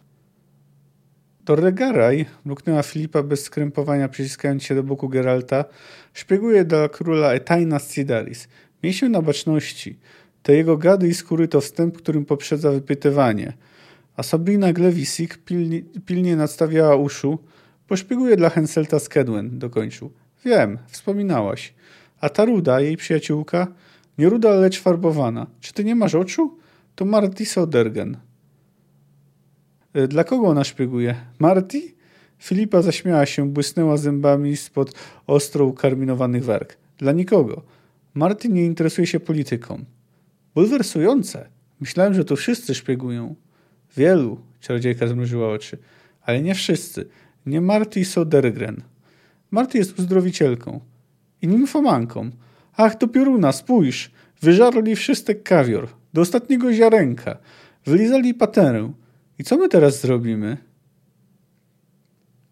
[1.46, 5.66] Torregaraj mruknęła Filipa bez skrępowania, przyciskając się do boku Geralta.
[6.14, 8.48] Szpieguje dla króla Etaina Scidaris.
[8.84, 9.98] Miej się na baczności.
[10.44, 13.54] Te jego gady i skóry to wstęp, którym poprzedza wypytywanie.
[14.18, 17.40] A Sabrina Glewisik pilnie, pilnie nadstawiała uszu.
[17.88, 20.12] Poszpieguje dla Henselta Skedwen, dokończył.
[20.46, 21.74] Wiem, wspominałaś.
[22.22, 23.68] A ta ruda, jej przyjaciółka,
[24.18, 25.48] nie ruda, lecz farbowana.
[25.60, 26.58] Czy ty nie masz oczu?
[26.96, 28.18] To Marty Sodergen.
[29.94, 31.16] E, dla kogo ona szpieguje?
[31.40, 31.82] Marty?
[32.40, 34.94] Filipa zaśmiała się, błysnęła zębami spod
[35.28, 36.78] ostro ukarminowanych warg.
[36.98, 37.62] Dla nikogo.
[38.14, 39.86] Marty nie interesuje się polityką.
[40.56, 41.50] Bulwersujące.
[41.80, 43.36] Myślałem, że tu wszyscy szpiegują.
[43.98, 45.78] Wielu, czarodziejka zmrużyła oczy.
[46.22, 47.06] Ale nie wszyscy.
[47.46, 48.82] Nie Marty Sodergren.
[49.52, 50.80] Marty jest uzdrowicielką.
[51.42, 52.32] I nimfomanką.
[52.78, 54.12] Ach, do pioruna, spójrz.
[54.42, 55.88] Wyżarli wszystek kawior.
[56.14, 57.38] Do ostatniego ziarenka.
[57.86, 58.92] Wylizali paterę.
[59.40, 60.58] I co my teraz zrobimy?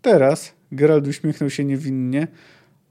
[0.01, 2.27] Teraz, Gerald uśmiechnął się niewinnie,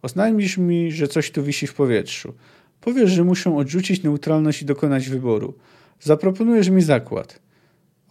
[0.02, 2.34] oznajmisz mi, że coś tu wisi w powietrzu.
[2.80, 5.54] Powiesz, że muszę odrzucić neutralność i dokonać wyboru.
[6.00, 7.40] Zaproponujesz mi zakład.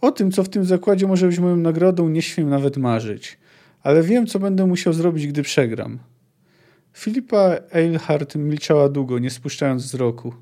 [0.00, 3.38] O tym, co w tym zakładzie może być moją nagrodą, nie śmiem nawet marzyć.
[3.82, 5.98] Ale wiem, co będę musiał zrobić, gdy przegram.
[6.92, 10.34] Filipa Eilhart milczała długo, nie spuszczając wzroku.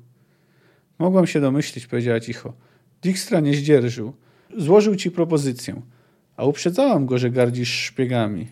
[0.99, 2.53] Mogłam się domyślić, powiedziała cicho.
[3.01, 4.13] Dijkstra nie zdzierżył.
[4.57, 5.81] Złożył ci propozycję,
[6.37, 8.47] a uprzedzałam go, że gardzisz szpiegami.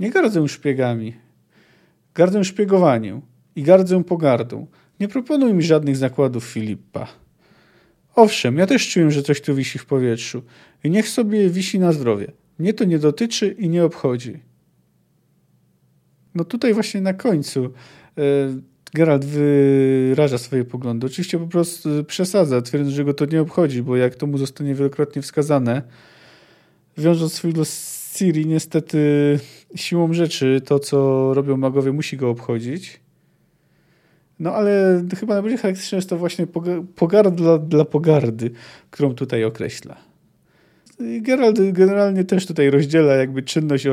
[0.00, 1.16] Nie gardzę szpiegami.
[2.14, 3.20] Gardzę szpiegowaniem
[3.56, 4.66] i gardzę pogardą.
[5.00, 7.08] Nie proponuj mi żadnych zakładów Filipa.
[8.14, 10.42] Owszem, ja też czuję, że coś tu wisi w powietrzu
[10.84, 12.32] i niech sobie wisi na zdrowie.
[12.58, 14.38] Mnie to nie dotyczy i nie obchodzi.
[16.34, 18.22] No tutaj właśnie na końcu e,
[18.94, 21.06] Geralt wyraża swoje poglądy.
[21.06, 24.74] Oczywiście po prostu przesadza, twierdząc, że go to nie obchodzi, bo jak to mu zostanie
[24.74, 25.82] wielokrotnie wskazane,
[26.98, 28.98] wiążąc swój los z Ciri, niestety
[29.74, 33.00] siłą rzeczy to, co robią magowie, musi go obchodzić.
[34.38, 36.46] No ale chyba najbardziej charakterystyczne jest to właśnie
[36.96, 38.50] pogarda dla, dla pogardy,
[38.90, 39.96] którą tutaj określa.
[40.98, 43.86] Gerald generalnie też tutaj rozdziela jakby czynność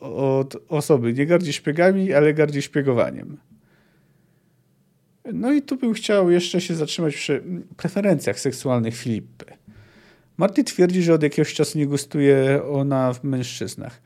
[0.00, 1.12] od osoby.
[1.12, 3.36] Nie gardzi szpiegami, ale gardzi szpiegowaniem.
[5.32, 7.42] No i tu bym chciał jeszcze się zatrzymać przy
[7.76, 9.44] preferencjach seksualnych Filipy.
[10.36, 14.02] Marty twierdzi, że od jakiegoś czasu nie gustuje ona w mężczyznach.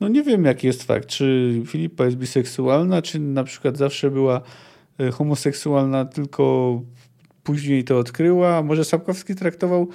[0.00, 1.08] No nie wiem, jaki jest fakt.
[1.08, 4.40] Czy Filipa jest biseksualna, czy na przykład zawsze była
[5.00, 6.82] e, homoseksualna, tylko
[7.42, 8.62] później to odkryła.
[8.62, 9.88] Może Sapkowski traktował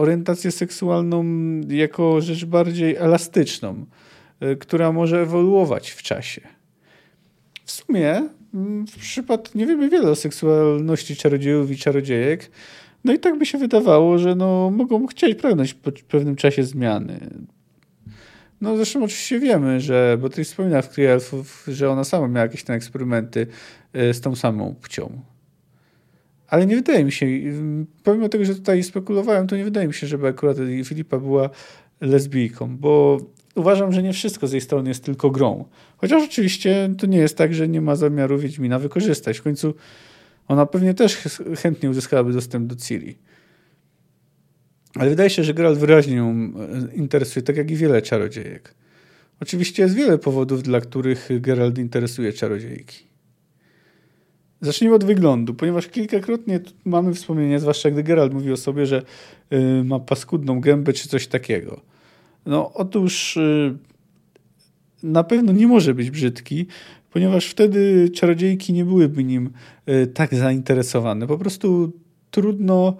[0.00, 1.24] orientację seksualną
[1.68, 3.86] jako rzecz bardziej elastyczną,
[4.40, 6.40] e, która może ewoluować w czasie.
[7.64, 8.28] W sumie
[8.92, 12.50] w przypadku nie wiemy wiele o seksualności czarodziejów i czarodziejek.
[13.04, 17.30] No i tak by się wydawało, że no, mogą chcieć pragnąć po pewnym czasie zmiany.
[18.60, 22.62] No zresztą oczywiście wiemy, że, bo ty wspomina w Krielfów, że ona sama miała jakieś
[22.62, 23.46] tam eksperymenty
[23.92, 25.20] e, z tą samą płcią.
[26.50, 27.26] Ale nie wydaje mi się,
[28.04, 31.50] pomimo tego, że tutaj spekulowałem, to nie wydaje mi się, żeby akurat Filipa była
[32.00, 33.20] lesbijką, bo
[33.54, 35.64] uważam, że nie wszystko z jej strony jest tylko grą.
[35.96, 39.38] Chociaż oczywiście to nie jest tak, że nie ma zamiaru Wiedźmina wykorzystać.
[39.38, 39.74] W końcu
[40.48, 41.18] ona pewnie też
[41.58, 43.18] chętnie uzyskałaby dostęp do Ciri.
[44.94, 48.74] Ale wydaje się, że Geralt wyraźnie ją e, interesuje, tak jak i wiele czarodziejek.
[49.40, 53.09] Oczywiście jest wiele powodów, dla których Geralt interesuje czarodziejki.
[54.60, 59.02] Zacznijmy od wyglądu, ponieważ kilkakrotnie mamy wspomnienie, zwłaszcza gdy Geralt mówi o sobie, że
[59.52, 61.80] y, ma paskudną gębę czy coś takiego.
[62.46, 63.76] No otóż y,
[65.02, 66.66] na pewno nie może być brzydki,
[67.10, 69.50] ponieważ wtedy czarodziejki nie byłyby nim
[69.88, 71.26] y, tak zainteresowane.
[71.26, 71.92] Po prostu
[72.30, 72.96] trudno,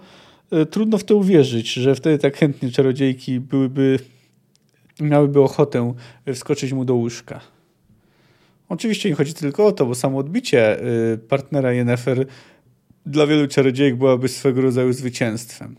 [0.53, 3.99] y, trudno w to uwierzyć, że wtedy tak chętnie czarodziejki byłyby,
[4.99, 5.93] miałyby ochotę
[6.33, 7.41] wskoczyć mu do łóżka.
[8.71, 10.79] Oczywiście nie chodzi tylko o to, bo samo odbicie
[11.27, 12.25] partnera Yennefer
[13.05, 15.75] dla wielu czarodziejek byłaby swego rodzaju zwycięstwem.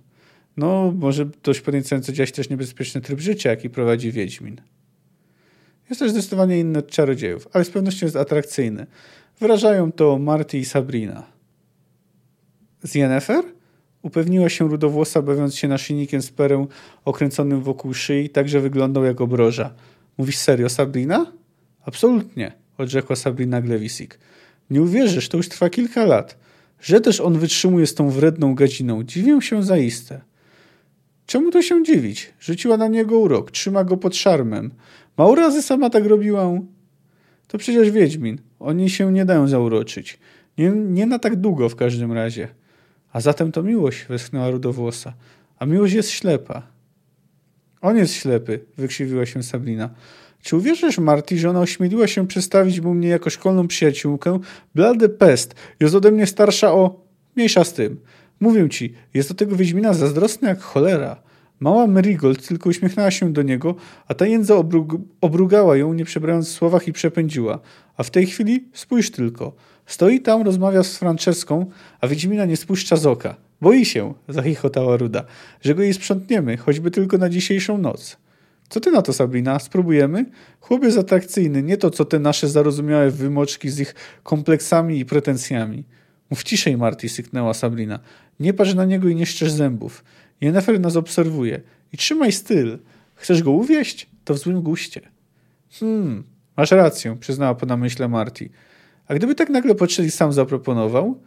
[0.56, 4.60] No, może dość podniecająco dziać też niebezpieczny tryb życia, jaki prowadzi Wiedźmin.
[5.90, 8.86] Jest też zdecydowanie inny od czarodziejów, ale z pewnością jest atrakcyjny.
[9.40, 11.26] Wyrażają to Marty i Sabrina.
[12.82, 13.44] Z Yennefer?
[14.02, 16.66] Upewniła się rudowłosa, bawiąc się naszyjnikiem z perą
[17.04, 19.74] okręconym wokół szyi, tak że wyglądał jak obroża.
[20.18, 21.32] Mówisz serio, Sabrina?
[21.86, 24.18] Absolutnie, odrzekła Sabrina Glewisik.
[24.70, 26.38] Nie uwierzysz, to już trwa kilka lat.
[26.80, 30.20] Że też on wytrzymuje z tą wredną gadziną, dziwię się zaiste.
[31.26, 32.32] Czemu to się dziwić?
[32.40, 34.70] Rzuciła na niego urok, trzyma go pod szarmem.
[35.16, 36.60] Mało razy sama tak robiła.
[37.48, 38.38] To przecież Wiedźmin.
[38.58, 40.18] Oni się nie dają zauroczyć.
[40.58, 42.48] Nie, nie na tak długo w każdym razie.
[43.12, 45.14] A zatem to miłość, westchnęła rudowłosa.
[45.58, 46.62] A miłość jest ślepa.
[47.80, 49.90] On jest ślepy, wykrzywiła się Sabrina.
[50.42, 54.38] Czy uwierzysz, Marty, że ona ośmieliła się przedstawić mu mnie jako szkolną przyjaciółkę?
[54.74, 55.54] Blady pest.
[55.80, 57.02] Jest ode mnie starsza o...
[57.36, 58.00] Mniejsza z tym.
[58.40, 61.22] Mówię ci, jest do tego Wiedźmina zazdrosny jak cholera.
[61.60, 63.74] Mała Marigold tylko uśmiechnęła się do niego,
[64.08, 67.60] a ta jędza obrug obrugała ją, nie przebrając w słowach i przepędziła.
[67.96, 69.52] A w tej chwili spójrz tylko.
[69.86, 71.66] Stoi tam, rozmawia z Franceską,
[72.00, 73.36] a Wiedźmina nie spuszcza z oka.
[73.60, 75.24] Boi się, zachichotała Ruda,
[75.60, 78.16] że go jej sprzątniemy, choćby tylko na dzisiejszą noc.
[78.72, 79.58] Co ty na to, Sabrina?
[79.58, 80.26] Spróbujemy?
[80.60, 85.84] Chłop jest atrakcyjny, nie to, co te nasze zarozumiałe wymoczki z ich kompleksami i pretensjami.
[86.30, 87.98] Mów ciszej, Marty, syknęła Sabrina.
[88.40, 90.04] Nie patrz na niego i nie szczerz zębów.
[90.40, 91.60] Jennefer nas obserwuje.
[91.92, 92.78] I trzymaj styl.
[93.14, 94.10] Chcesz go uwieść?
[94.24, 95.00] To w złym guście.
[95.70, 96.24] Hmm,
[96.56, 98.50] masz rację, przyznała po namyśle Marty.
[99.08, 101.20] A gdyby tak nagle podszedł sam zaproponował?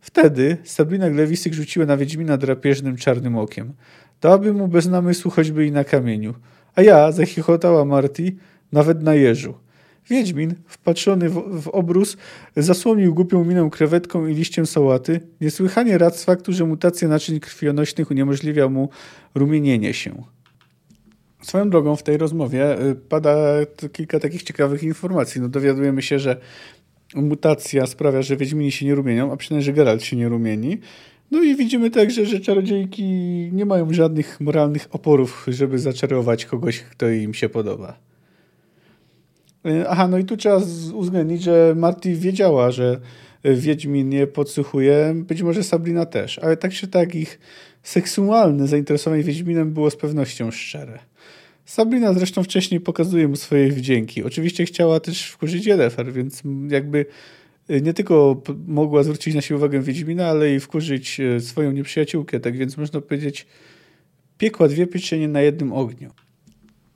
[0.00, 3.72] Wtedy Sabrina Glewisyk rzuciła na Wiedźmina drapieżnym czarnym okiem.
[4.20, 6.34] Dałaby mu bez namysłu choćby i na kamieniu.
[6.78, 8.36] A ja, zachichotała Marty,
[8.72, 9.54] nawet na jeżu.
[10.10, 12.16] Wiedźmin, wpatrzony w, w, obrus,
[12.56, 18.10] zasłonił głupią minę krewetką i liściem sałaty, niesłychanie rad z faktu, że mutacja naczyń krwionośnych
[18.10, 18.88] uniemożliwia mu
[19.34, 20.22] rumienienie się.
[21.42, 23.36] Swoją drogą w tej rozmowie y, pada
[23.92, 25.40] kilka takich ciekawych informacji.
[25.40, 26.36] No dowiadujemy się, że
[27.14, 30.78] mutacja sprawia, że Wiedźmini się nie rumienią, a przynajmniej, że Geralt się nie rumieni.
[31.30, 33.04] No i widzimy także, że czarodziejki
[33.52, 37.98] nie mają żadnych moralnych oporów, żeby zaczarować kogoś, kto im się podoba.
[39.66, 40.60] E, aha, no i tu trzeba
[40.94, 43.00] uwzględnić, że Marty wiedziała, że
[43.44, 47.38] Wiedźmin nie podsłuchuje, być może Sabrina też, ale tak czy tak ich
[47.82, 50.98] seksualne zainteresowanie Wiedźminem było z pewnością szczere.
[51.64, 54.24] Sabrina zresztą wcześniej pokazuje mu swoje wdzięki.
[54.24, 57.06] Oczywiście chciała też wkurzyć Jennifer, więc jakby
[57.68, 62.40] nie tylko mogła zwrócić na siebie uwagę Wiedźmina, ale i wkurzyć e, swoją nieprzyjaciółkę.
[62.40, 63.46] Tak więc można powiedzieć,
[64.38, 66.10] piekła dwie pieczenie na jednym ogniu.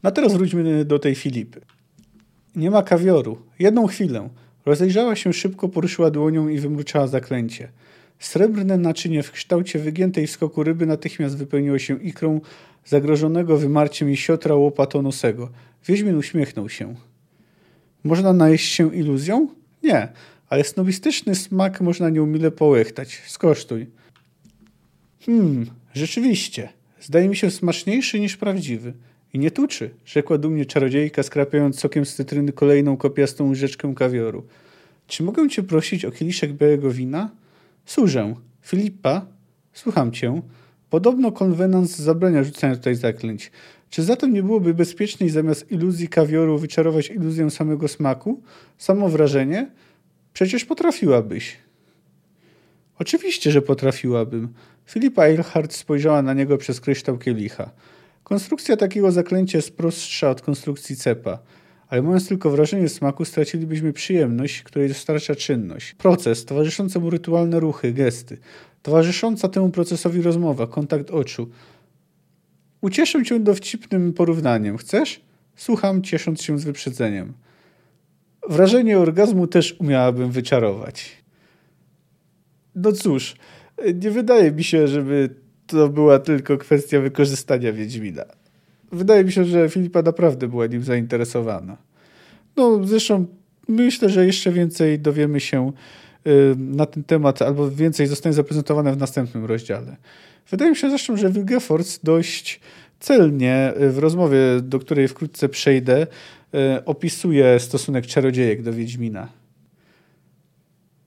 [0.03, 1.61] No teraz wróćmy do tej Filipy.
[2.57, 3.39] Nie ma kawioru.
[3.59, 4.29] Jedną chwilę.
[4.67, 7.69] Rozejrzała się szybko, poruszyła dłonią i wymruczała zaklęcie.
[8.19, 12.41] Srebrne naczynie w kształcie wygiętej w skoku ryby natychmiast wypełniło się ikrą
[12.85, 15.51] zagrożonego wymarciem i siotra łopatonosego.
[15.87, 16.95] Wiedźmin uśmiechnął się.
[18.05, 19.49] Można najeść się iluzją?
[19.83, 20.09] Nie,
[20.53, 23.23] ale snobistyczny smak można nieumile połechtać.
[23.27, 23.87] Skosztuj.
[25.27, 26.69] Hmm, rzeczywiście.
[27.01, 28.93] Zdaje mi się smaczniejszy niż prawdziwy.
[29.35, 34.47] I nie tuczy, rzekła dumnie czarodziejka, skrapiając sokiem z cytryny kolejną kopiastą łyżeczkę kawioru.
[35.07, 37.31] Czy mogę cię prosić o kieliszek białego wina?
[37.87, 38.35] Służę.
[38.62, 39.27] Filipa?
[39.73, 40.43] Słucham cię.
[40.91, 43.51] Podobno konwenans zabrania rzucania tutaj zaklęć.
[43.91, 48.43] Czy zatem nie byłoby bezpieczniej zamiast iluzji kawioru wyczarować iluzję samego smaku?
[48.79, 49.71] Samo wrażenie?
[50.33, 51.57] Przecież potrafiłabyś.
[52.99, 54.49] Oczywiście, że potrafiłabym.
[54.87, 57.71] Filipa Eilhart spojrzała na niego przez kryształ kielicha.
[58.25, 61.38] Konstrukcja takiego zaklęcia jest prostsza od konstrukcji cepa,
[61.88, 65.95] ale mając tylko wrażenie smaku, stracilibyśmy przyjemność, której dostarcza czynność.
[65.95, 68.38] Proces, towarzyszące mu rytualne ruchy, gesty,
[68.83, 71.51] towarzysząca temu procesowi rozmowa, kontakt oczu.
[72.81, 74.77] Ucieszę cię dowcipnym porównaniem.
[74.77, 75.21] Chcesz?
[75.57, 77.33] Słucham, ciesząc się z wyprzedzeniem.
[78.53, 81.23] Wrażenie orgazmu też umiałabym wyczarować.
[82.75, 83.37] No cóż,
[83.95, 85.29] nie wydaje mi się, żeby
[85.67, 88.25] to była tylko kwestia wykorzystania Wiedźmina.
[88.93, 91.77] Wydaje mi się, że Filipa naprawdę była nim zainteresowana.
[92.57, 93.27] No, zresztą
[93.69, 95.73] myślę, że jeszcze więcej dowiemy się
[96.27, 99.97] y, na ten temat, albo więcej zostanie zaprezentowane w następnym rozdziale.
[100.51, 102.61] Wydaje mi się zresztą, że Wilgefortz dość
[103.01, 106.07] celnie y, w rozmowie, do której wkrótce przejdę,
[106.85, 109.29] opisuje stosunek czarodziejek do Wiedźmina.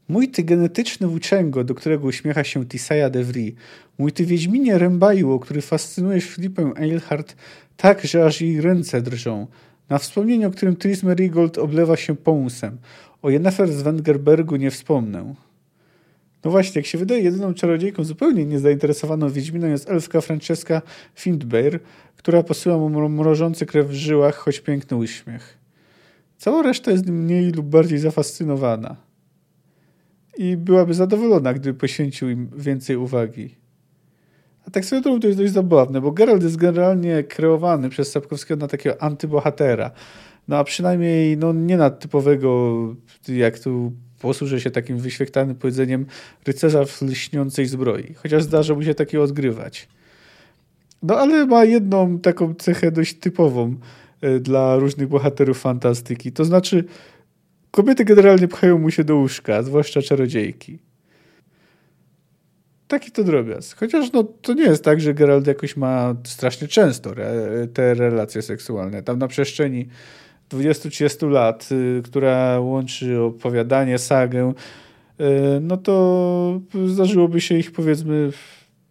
[0.08, 3.54] Mój ty genetyczny włóczęgo, do którego uśmiecha się Tisaya de Vries,
[3.98, 7.36] mój ty Wiedźminie Rębajło, który fascynujesz Filipę Eilhart
[7.78, 9.48] tak, że aż jej ręce drżą,
[9.90, 12.78] na wspomnienie, o którym Tris Merigold oblewa się pomusem.
[13.22, 15.36] O Jennefer z Wengerbergu nie wspomnę.
[16.44, 20.82] No właśnie, jak się wydaje, jedyną czarodziejką zupełnie niezainteresowaną Wiedźminą jest elfka Francesca
[21.16, 21.80] Findbeir,
[22.26, 25.58] która posyła mu mrożący krew w żyłach, choć piękny uśmiech.
[26.38, 28.96] Cała reszta jest mniej lub bardziej zafascynowana
[30.38, 33.56] i byłaby zadowolona, gdyby poświęcił im więcej uwagi.
[34.68, 38.68] A tak drogą to jest dość zabawne, bo Geralt jest generalnie kreowany przez Sapkowskiego na
[38.68, 39.92] takiego antybohatera.
[40.48, 42.76] No a przynajmniej no, nie na typowego,
[43.28, 46.06] jak tu posłużę się takim wyświechtanym powiedzeniem
[46.46, 49.88] rycerza w lśniącej zbroi, chociaż zdarza mu się takie odgrywać.
[51.08, 53.76] No ale ma jedną taką cechę dość typową
[54.22, 56.32] e, dla różnych bohaterów fantastyki.
[56.32, 56.84] To znaczy,
[57.72, 60.80] kobiety generalnie pchają mu się do łóżka, zwłaszcza czarodziejki.
[62.88, 63.80] Taki to drobiazg.
[63.80, 68.42] Chociaż no, to nie jest tak, że Geralt jakoś ma strasznie często re, te relacje
[68.42, 69.04] seksualne.
[69.04, 69.88] Tam na przestrzeni
[70.50, 74.54] 20-30 lat, y, która łączy opowiadanie, sagę,
[75.20, 75.24] y,
[75.62, 78.32] no to zdarzyłoby się ich powiedzmy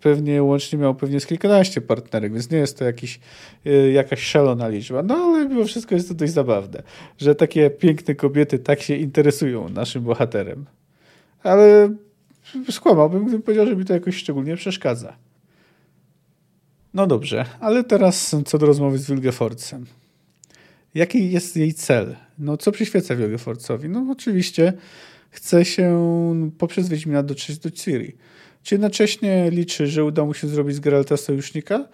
[0.05, 3.21] pewnie łącznie miał pewnie z kilkanaście partnerek, więc nie jest to jakiś,
[3.67, 5.03] y, jakaś szalona liczba.
[5.03, 6.83] No ale mimo wszystko jest to dość zabawne,
[7.19, 10.65] że takie piękne kobiety tak się interesują naszym bohaterem.
[11.43, 11.95] Ale
[12.71, 15.17] skłamałbym, gdybym powiedział, że mi to jakoś szczególnie przeszkadza.
[16.95, 19.87] No dobrze, ale teraz co do rozmowy z Wilgeforcem.
[20.95, 22.17] Jaki jest jej cel?
[22.39, 23.89] No co przyświeca Wilgeforcowi?
[23.89, 24.73] No oczywiście
[25.31, 28.17] chce się poprzez Wiedźmina dotrzeć do Ciri.
[28.65, 31.89] Czy jednocześnie liczy, że uda mu się zrobić z Geralta sojusznika?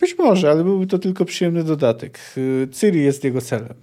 [0.00, 2.18] Być może, ale byłby to tylko przyjemny dodatek.
[2.72, 3.74] Ciri jest jego celem.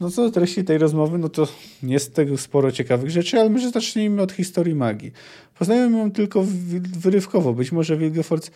[0.00, 1.48] No co do treści tej rozmowy, no to
[1.82, 5.12] jest tego sporo ciekawych rzeczy, ale może zacznijmy od historii magii.
[5.58, 6.44] Poznajemy ją tylko
[6.98, 7.52] wyrywkowo.
[7.52, 8.50] Być może Wilgefortz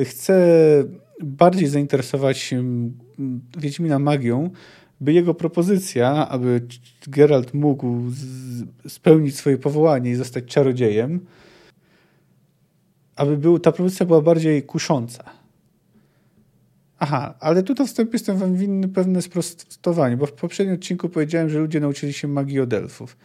[0.00, 0.34] chce
[1.20, 2.64] bardziej zainteresować się
[3.58, 4.50] Wiedźmina magią,
[5.00, 6.60] by jego propozycja, aby
[7.06, 8.00] Geralt mógł
[8.88, 11.20] spełnić swoje powołanie i zostać czarodziejem,
[13.16, 15.24] aby był, ta propozycja była bardziej kusząca.
[16.98, 21.48] Aha, ale tu na wstępie jestem wam winny pewne sprostowanie, bo w poprzednim odcinku powiedziałem,
[21.48, 23.16] że ludzie nauczyli się magii od elfów.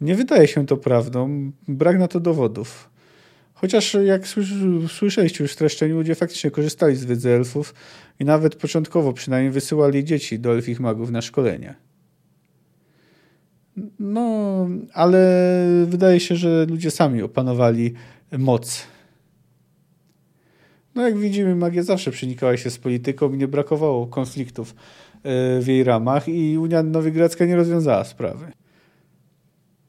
[0.00, 2.90] Nie wydaje się to prawdą, brak na to dowodów.
[3.54, 4.26] Chociaż jak
[4.88, 7.74] słyszeliście już w streszczeniu, ludzie faktycznie korzystali z wiedzy elfów
[8.20, 11.74] i nawet początkowo przynajmniej wysyłali dzieci do elfich magów na szkolenia.
[13.98, 15.46] No, ale
[15.86, 17.94] wydaje się, że ludzie sami opanowali
[18.38, 18.82] moc
[20.94, 24.74] no jak widzimy, magia zawsze przenikała się z polityką i nie brakowało konfliktów
[25.22, 28.52] e, w jej ramach i Unia Nowigradzka nie rozwiązała sprawy.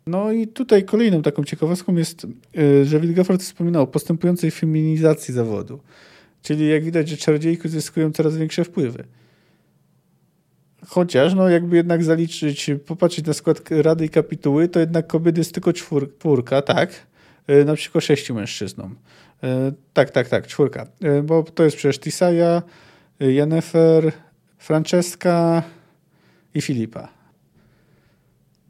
[0.08, 2.28] No i tutaj kolejną taką ciekawostką jest,
[2.58, 5.80] e, że Wilgefort wspominał o postępującej feminizacji zawodu.
[6.41, 9.04] Czyli jak widać, że czarodziejki zyskują coraz większe wpływy.
[10.88, 15.54] Chociaż, no jakby jednak zaliczyć, popatrzeć na skład Rady i Kapituły, to jednak kobiety jest
[15.54, 17.08] tylko czwórka, tak?
[17.47, 18.95] E, na przykład sześciu mężczyznom.
[19.44, 20.88] E, tak, tak, tak, czwórka.
[21.02, 22.62] E, bo to jest przecież Tisaja,
[23.20, 24.12] Jennefer,
[24.58, 25.64] Francesca
[26.56, 27.08] i Filipa.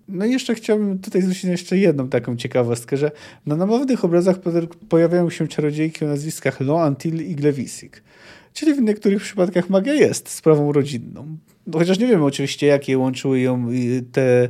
[0.08, 3.12] No i jeszcze chciałbym tutaj zwrócić jeszcze jedną taką ciekawostkę, że
[3.46, 4.38] na namownych obrazach
[4.90, 8.04] pojawiają się czarodziejki o nazwiskach Lo, Antil i Glewisik.
[8.54, 11.38] Czyli w niektórych przypadkach magia jest sprawą rodzinną.
[11.68, 13.68] No, chociaż nie wiemy oczywiście, jakie łączyły ją
[14.12, 14.48] te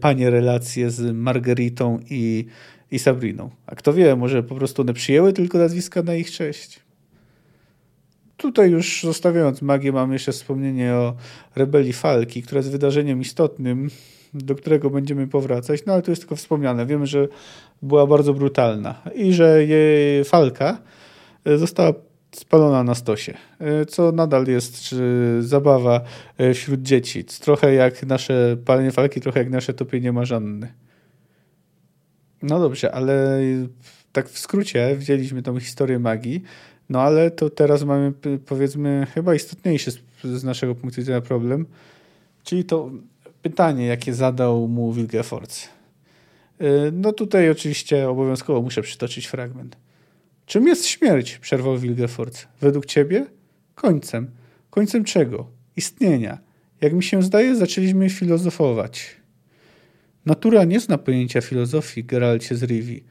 [0.00, 2.46] panie relacje z Margaritą i
[2.90, 3.50] i Sabriną.
[3.66, 6.80] A kto wie, może po prostu one przyjęły tylko nazwiska na ich cześć.
[8.36, 11.14] Tutaj już zostawiając magię, mam jeszcze wspomnienie o
[11.56, 13.90] rebelii Falki, która jest wydarzeniem istotnym,
[14.34, 16.86] do którego będziemy powracać, no ale to jest tylko wspomniane.
[16.86, 17.28] Wiemy, że
[17.82, 20.78] była bardzo brutalna i że jej Falka
[21.44, 21.92] e, została
[22.32, 24.94] spalona na stosie, e, co nadal jest
[25.40, 26.00] zabawa
[26.38, 27.24] e, wśród dzieci.
[27.24, 30.72] Trochę jak nasze palenie Falki, trochę jak nasze topienie Marzanny.
[32.42, 33.40] No dobrze, ale
[34.12, 36.42] tak w skrócie wzięliśmy tą historię magii,
[36.88, 38.12] no ale to teraz mamy
[38.46, 41.66] powiedzmy chyba istotniejszy z, z naszego punktu widzenia problem,
[42.44, 42.90] czyli to
[43.42, 45.68] pytanie, jakie zadał mu Wilgefortz.
[46.60, 49.76] Y, no tutaj oczywiście obowiązkowo muszę przytoczyć fragment.
[50.46, 51.38] Czym jest śmierć?
[51.38, 52.48] Przerwał Wilgefortz.
[52.60, 53.26] Według ciebie?
[53.74, 54.30] Końcem.
[54.70, 55.46] Końcem czego?
[55.76, 56.38] Istnienia.
[56.80, 59.19] Jak mi się zdaje, zaczęliśmy filozofować.
[60.26, 63.04] Natura nie zna pojęcia filozofii, Geralcie z Rivi.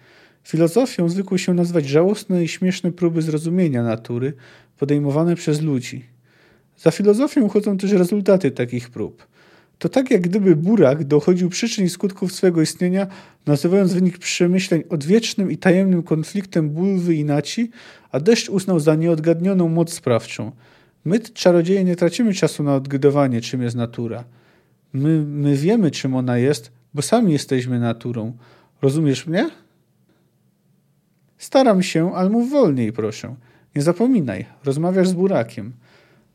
[0.44, 4.34] Filozofią zwykło się nazwać żałosne i śmieszne próby zrozumienia natury
[4.78, 6.06] podejmowane przez ludzi.
[6.78, 9.28] Za filozofią uchodzą też rezultaty takich prób.
[9.80, 13.08] To tak jak gdyby Burak dochodził przyczyn i skutków swego istnienia,
[13.46, 17.72] nazywając wynik przemyśleń odwiecznym i tajemnym konfliktem bulwy i naci,
[18.12, 20.52] a deszcz uznał za nieodgadnioną moc sprawczą.
[21.06, 24.24] My, czarodzieje, nie tracimy czasu na odgadywanie, czym jest natura.
[24.94, 28.38] My, my wiemy, czym ona jest, bo sami jesteśmy naturą.
[28.82, 29.50] Rozumiesz mnie?
[31.38, 33.36] Staram się, ale mów wolniej, proszę.
[33.76, 35.74] Nie zapominaj, rozmawiasz z burakiem.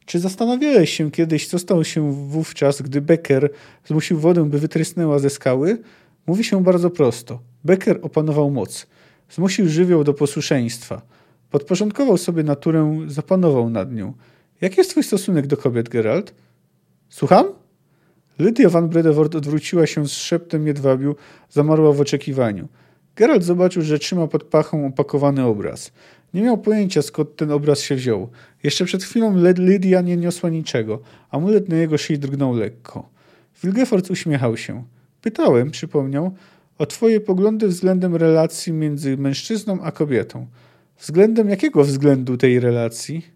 [0.07, 3.51] Czy zastanawiałeś się kiedyś, co stało się wówczas, gdy Becker
[3.85, 5.79] zmusił wodę, by wytrysnęła ze skały?
[6.27, 7.41] Mówi się bardzo prosto.
[7.65, 8.87] Becker opanował moc.
[9.31, 11.03] Zmusił żywioł do posłuszeństwa.
[11.51, 14.13] Podporządkował sobie naturę, zapanował nad nią.
[14.61, 16.35] Jaki jest twój stosunek do kobiet, Geralt?
[17.09, 17.64] Słucham?
[18.39, 21.17] Lydia van Bredewort odwróciła się z szeptem jedwabiu,
[21.51, 22.69] zamarła w oczekiwaniu.
[23.17, 25.93] Geralt zobaczył, że trzyma pod pachą opakowany obraz.
[26.35, 28.29] Nie miał pojęcia, skąd ten obraz się wziął.
[28.63, 31.01] Jeszcze przed chwilą Lydia nie niosła niczego.
[31.31, 33.09] Amulet na jego szyi drgnął lekko.
[33.63, 34.85] Wilgefort uśmiechał się.
[35.23, 36.35] Pytałem, przypomniał,
[36.79, 40.47] o twoje poglądy względem relacji między mężczyzną a kobietą.
[40.99, 43.27] Względem jakiego względu tej relacji?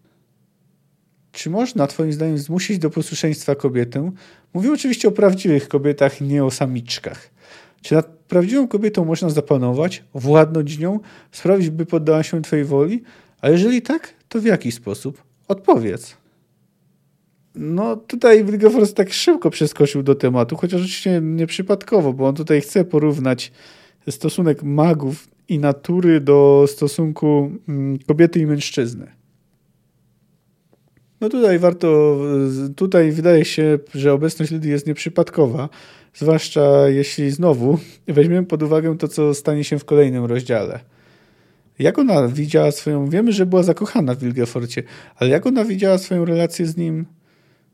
[1.31, 4.11] Czy można, Twoim zdaniem, zmusić do posłuszeństwa kobietę?
[4.53, 7.29] Mówię oczywiście o prawdziwych kobietach, nie o samiczkach.
[7.81, 10.99] Czy nad prawdziwą kobietą można zapanować, władnąć nią,
[11.31, 13.03] sprawić, by poddała się Twojej woli?
[13.41, 15.23] A jeżeli tak, to w jaki sposób?
[15.47, 16.17] Odpowiedz.
[17.55, 22.85] No tutaj Wilgefortz tak szybko przeskoczył do tematu, chociaż oczywiście nieprzypadkowo, bo on tutaj chce
[22.85, 23.51] porównać
[24.09, 29.18] stosunek magów i natury do stosunku mm, kobiety i mężczyzny.
[31.21, 32.17] No tutaj warto,
[32.75, 35.69] tutaj wydaje się, że obecność Lidii jest nieprzypadkowa,
[36.13, 40.79] zwłaszcza jeśli znowu weźmiemy pod uwagę to, co stanie się w kolejnym rozdziale.
[41.79, 44.83] Jak ona widziała swoją, wiemy, że była zakochana w Wilgeforcie,
[45.15, 47.05] ale jak ona widziała swoją relację z nim?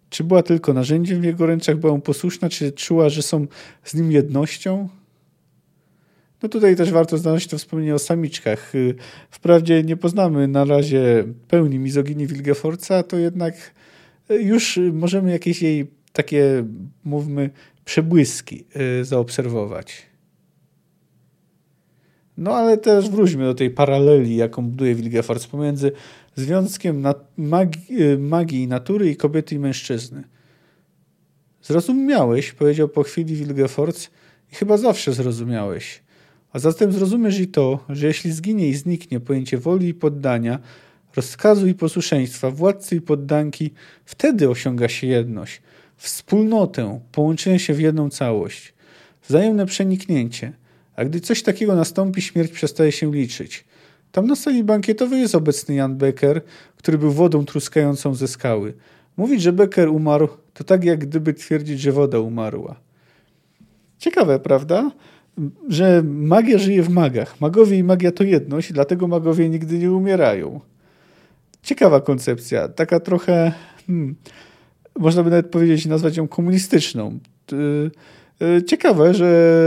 [0.10, 3.48] Czy była tylko narzędziem w jego rękach, była mu posłuszna, czy czuła, że są
[3.84, 4.90] z nim jednością?
[6.46, 8.76] No tutaj też warto znaleźć to wspomnienie o samiczkach.
[8.76, 8.96] Y,
[9.30, 13.74] wprawdzie nie poznamy na razie pełni mizoginii Wilgeforca, to jednak
[14.32, 16.66] y, już możemy jakieś jej takie,
[17.04, 17.50] mówmy,
[17.86, 18.66] przebłyski
[19.02, 20.06] y, zaobserwować.
[22.38, 25.92] No ale też wróćmy do tej paraleli, jaką buduje Wilgefortz pomiędzy
[26.36, 27.04] związkiem
[27.38, 30.24] magii, magii natury i kobiety i mężczyzny.
[31.62, 34.12] Zrozumiałeś, powiedział po chwili Wilgefortz,
[34.52, 36.05] i chyba zawsze zrozumiałeś.
[36.56, 40.60] A zatem zrozumiesz i to, że jeśli zginie i zniknie pojęcie woli i poddania,
[41.16, 43.72] rozkazu i posłuszeństwa, władcy i poddanki,
[44.06, 45.62] wtedy osiąga się jedność,
[45.98, 48.74] wspólnotę, połączenie się w jedną całość,
[49.28, 50.54] wzajemne przeniknięcie.
[50.96, 53.66] A gdy coś takiego nastąpi, śmierć przestaje się liczyć.
[54.12, 56.42] Tam na sali bankietowej jest obecny Jan Becker,
[56.78, 58.74] który był wodą truskającą ze skały.
[59.18, 62.76] Mówić, że Becker umarł, to tak jak gdyby twierdzić, że woda umarła.
[64.00, 64.92] Ciekawe, prawda?
[65.70, 67.42] Że magia żyje w magach.
[67.42, 70.60] Magowie i magia to jedność, dlatego magowie nigdy nie umierają.
[71.64, 73.52] Ciekawa koncepcja, taka trochę,
[73.88, 74.16] hmm,
[75.00, 77.20] można by nawet powiedzieć, nazwać ją komunistyczną.
[78.42, 79.62] Y, ciekawe, że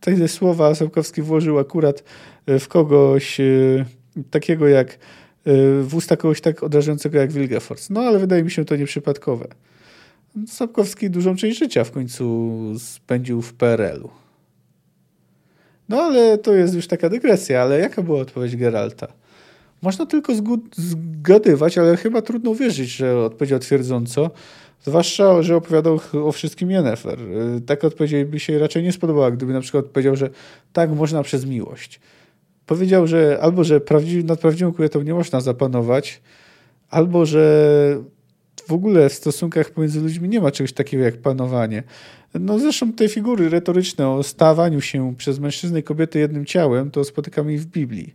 [0.00, 2.04] te słowa Sapkowski włożył akurat
[2.46, 3.84] w kogoś y,
[4.30, 4.98] takiego jak
[5.82, 7.90] w usta kogoś tak odrażającego jak Wilgefortz.
[7.90, 9.48] No ale wydaje mi się to nieprzypadkowe.
[10.46, 14.25] Sapkowski dużą część życia w końcu spędził w PRL-u.
[15.88, 19.06] No ale to jest już taka dygresja, ale jaka była odpowiedź Geralta?
[19.82, 20.32] Można tylko
[20.76, 24.30] zgadywać, ale chyba trudno wierzyć, że odpowiedział twierdząco,
[24.84, 27.18] zwłaszcza, że opowiadał o wszystkim Yennefer.
[27.66, 30.30] Taka odpowiedź by się raczej nie spodobała, gdyby na przykład powiedział, że
[30.72, 32.00] tak można przez miłość.
[32.66, 33.80] Powiedział, że albo, że
[34.24, 36.20] nad prawdziwą kobietą nie można zapanować,
[36.90, 37.98] albo, że
[38.68, 41.82] w ogóle w stosunkach pomiędzy ludźmi nie ma czegoś takiego jak panowanie.
[42.34, 47.04] No zresztą te figury retoryczne o stawaniu się przez mężczyznę i kobietę jednym ciałem, to
[47.04, 48.14] spotykamy w Biblii.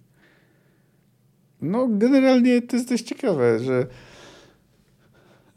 [1.61, 3.87] No generalnie to jest dość ciekawe, że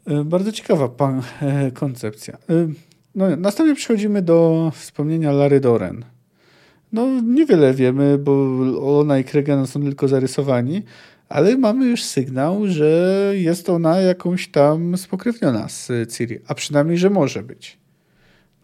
[0.07, 2.33] e, bardzo ciekawa pan, e, koncepcja.
[2.33, 2.67] E,
[3.15, 6.05] no, następnie przechodzimy do wspomnienia Lary Doren.
[6.91, 10.83] No niewiele wiemy, bo ona i Kregan są tylko zarysowani,
[11.29, 17.09] ale mamy już sygnał, że jest ona jakąś tam spokrewniona z Ciri, a przynajmniej, że
[17.09, 17.77] może być.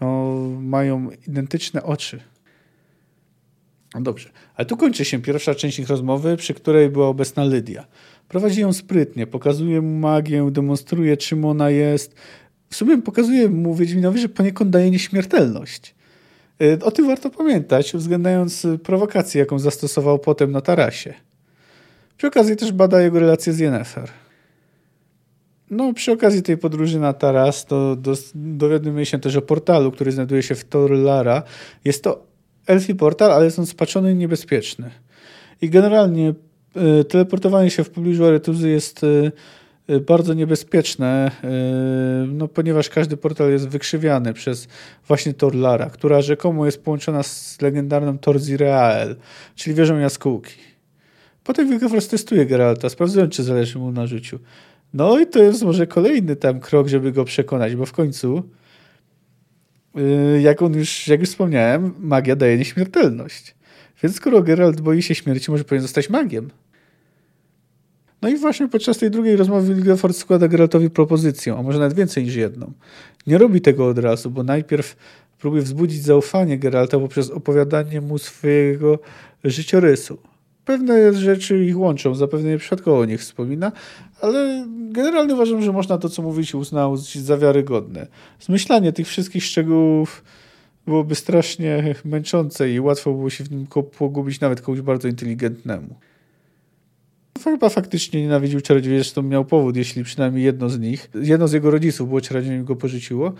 [0.01, 2.19] No, mają identyczne oczy.
[3.95, 7.85] No dobrze, ale tu kończy się pierwsza część ich rozmowy, przy której była obecna Lydia.
[8.27, 12.15] Prowadzi ją sprytnie, pokazuje mu magię, demonstruje czym ona jest.
[12.69, 15.95] W sumie pokazuje mu Wiedźminowi, że poniekąd daje nieśmiertelność.
[16.61, 21.13] Y, o tym warto pamiętać, uwzględniając prowokację, jaką zastosował potem na tarasie.
[22.17, 24.09] Przy okazji też bada jego relacje z Yennefer.
[25.71, 30.11] No, przy okazji tej podróży na Taras to do, dowiadujemy się też o portalu, który
[30.11, 31.43] znajduje się w Torlara.
[31.85, 32.23] Jest to
[32.67, 34.91] elfi portal, ale jest on spaczony i niebezpieczny.
[35.61, 36.33] I generalnie
[36.99, 39.31] y, teleportowanie się w pobliżu Aretuzy jest y,
[40.07, 41.31] bardzo niebezpieczne,
[42.27, 44.67] no, ponieważ każdy portal jest wykrzywiany przez
[45.07, 49.15] właśnie Torlara, która rzekomo jest połączona z legendarną Torzireael,
[49.55, 50.53] czyli wieżą jaskółki.
[51.43, 54.39] Potem Wilgefortz testuje Geralta, sprawdzając, czy zależy mu na życiu.
[54.93, 58.43] No i to jest może kolejny tam krok, żeby go przekonać, bo w końcu,
[59.95, 63.55] yy, jak on już, jak już wspomniałem, magia daje nieśmiertelność.
[64.03, 66.49] Więc skoro Geralt boi się śmierci, może powinien zostać magiem.
[68.21, 72.23] No i właśnie podczas tej drugiej rozmowy Vilgefort składa Geraltowi propozycję, a może nawet więcej
[72.23, 72.71] niż jedną.
[73.27, 74.95] Nie robi tego od razu, bo najpierw
[75.39, 78.99] próbuje wzbudzić zaufanie Geralta poprzez opowiadanie mu swojego
[79.43, 80.17] życiorysu.
[80.65, 83.71] Pewne rzeczy ich łączą, zapewne nieprzypadkowo o nich wspomina,
[84.21, 88.07] ale generalnie uważam, że można to, co mówić, uznać za wiarygodne.
[88.39, 90.23] Zmyślanie tych wszystkich szczegółów
[90.85, 93.67] byłoby strasznie męczące i łatwo było się w nim
[93.97, 95.95] pogubić nawet komuś bardzo inteligentnemu.
[97.43, 101.71] Chyba faktycznie nienawidził czarodziejów, zresztą miał powód, jeśli przynajmniej jedno z nich, jedno z jego
[101.71, 103.33] rodziców było czarodziejem i go porzuciło.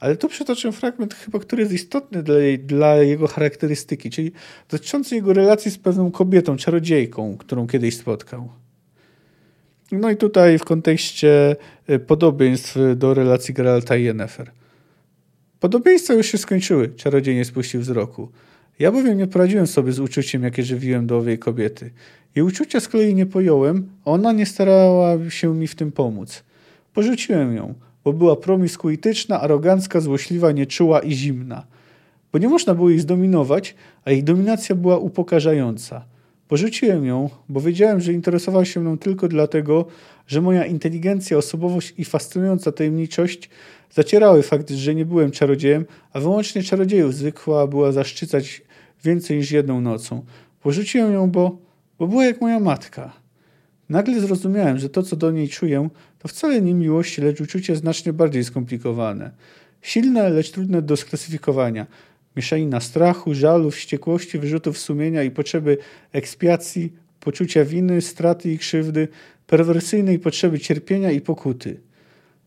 [0.00, 4.32] Ale tu przytoczę fragment chyba, który jest istotny dla, dla jego charakterystyki, czyli
[4.68, 8.48] dotyczący jego relacji z pewną kobietą, czarodziejką, którą kiedyś spotkał.
[9.92, 11.56] No i tutaj w kontekście
[11.90, 14.50] y, podobieństw do relacji Geralta i Yennefer.
[15.60, 18.28] Podobieństwa już się skończyły, czarodziej nie spuścił wzroku.
[18.78, 21.90] Ja bowiem nie poradziłem sobie z uczuciem, jakie żywiłem do owej kobiety.
[22.36, 26.44] Jej uczucia z kolei nie pojąłem, a ona nie starała się mi w tym pomóc.
[26.94, 27.74] Porzuciłem ją,
[28.04, 31.66] bo była promiskuityczna, arogancka, złośliwa, nieczuła i zimna.
[32.32, 33.74] Bo nie można było jej zdominować,
[34.04, 36.04] a jej dominacja była upokarzająca.
[36.50, 39.86] Porzuciłem ją, bo wiedziałem, że interesowała się mną tylko dlatego,
[40.26, 43.50] że moja inteligencja, osobowość i fascynująca tajemniczość
[43.90, 48.62] zacierały fakt, że nie byłem czarodziejem, a wyłącznie czarodziejów zwykła była zaszczycać
[49.04, 50.24] więcej niż jedną nocą.
[50.62, 51.58] Porzuciłem ją, bo,
[51.98, 53.12] bo była jak moja matka.
[53.88, 55.88] Nagle zrozumiałem, że to, co do niej czuję,
[56.18, 59.30] to wcale nie miłość, lecz uczucie znacznie bardziej skomplikowane.
[59.82, 61.86] Silne, lecz trudne do sklasyfikowania.
[62.36, 65.78] Mieszanina strachu, żalu, wściekłości, wyrzutów sumienia i potrzeby
[66.12, 69.08] ekspiacji, poczucia winy, straty i krzywdy,
[69.46, 71.80] perwersyjnej potrzeby cierpienia i pokuty.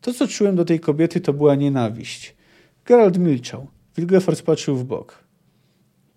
[0.02, 2.36] To, co czułem do tej kobiety, to była nienawiść.
[2.86, 3.68] Gerald milczał.
[3.98, 5.24] Wilgefors patrzył w bok.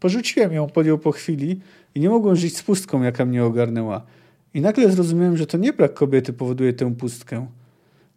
[0.01, 1.61] Porzuciłem ją, podjął po chwili
[1.95, 4.07] i nie mogłem żyć z pustką, jaka mnie ogarnęła.
[4.55, 7.47] I nagle zrozumiałem, że to nie brak kobiety powoduje tę pustkę,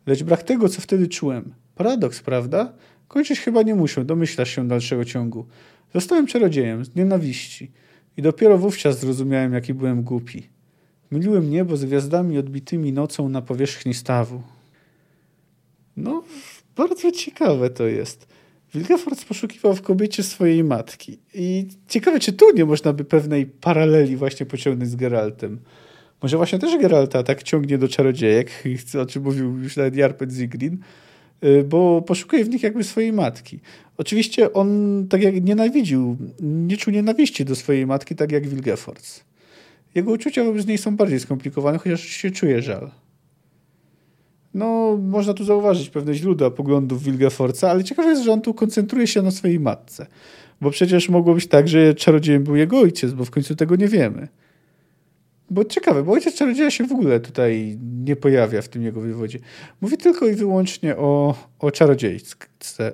[0.06, 1.54] lecz brak tego, co wtedy czułem.
[1.76, 2.74] Paradoks, prawda?
[3.10, 5.46] Kończyć chyba nie muszę, domyślasz się dalszego ciągu.
[5.94, 7.72] Zostałem czarodziejem z nienawiści
[8.18, 10.50] i dopiero wówczas zrozumiałem, jaki byłem głupi.
[11.12, 14.42] Myliłem niebo z gwiazdami odbitymi nocą na powierzchni stawu.
[15.98, 16.24] No,
[16.76, 18.28] bardzo ciekawe to jest.
[18.74, 21.20] Wilgefort poszukiwał w kobiecie swojej matki.
[21.34, 25.60] I ciekawe, czy tu nie można by pewnej paraleli właśnie pociągnąć z Geraltem.
[26.22, 28.64] Może właśnie też Geralta tak ciągnie do czarodziejek,
[29.02, 30.78] o czym mówił już nawet Jarpet Zigrin,
[31.66, 33.60] bo poszukuje w nich jakby swojej matki.
[33.98, 39.24] Oczywiście on tak jak nienawidził, nie czuł nienawiści do swojej matki, tak jak Wilgefortz.
[39.96, 42.92] Jego uczucia wobec niej są bardziej skomplikowane, chociaż się czuje żal.
[44.54, 49.08] No, można tu zauważyć pewne źródła poglądów Wilgefortza, ale ciekawe jest, że on tu koncentruje
[49.08, 50.08] się na swojej matce.
[50.62, 53.88] Bo przecież mogło być tak, że czarodziejem był jego ojciec, bo w końcu tego nie
[53.88, 54.28] wiemy.
[55.50, 59.40] Bo ciekawe, bo ojciec czarodzieja się w ogóle tutaj nie pojawia w tym jego wywodzie.
[59.82, 62.36] Mówi tylko i wyłącznie o, o czarodziejce,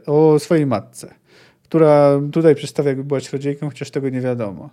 [0.05, 1.13] o swojej matce,
[1.63, 4.69] która tutaj przedstawia, jakby była czarodziejką, chociaż tego nie wiadomo.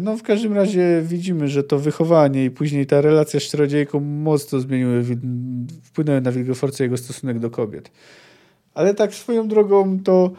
[0.00, 4.60] No w każdym razie widzimy, że to wychowanie i później ta relacja z czarodziejką mocno
[4.60, 5.04] zmieniły,
[5.82, 7.90] wpłynęły na Wilgefortza jego stosunek do kobiet.
[8.74, 10.32] Ale tak swoją drogą to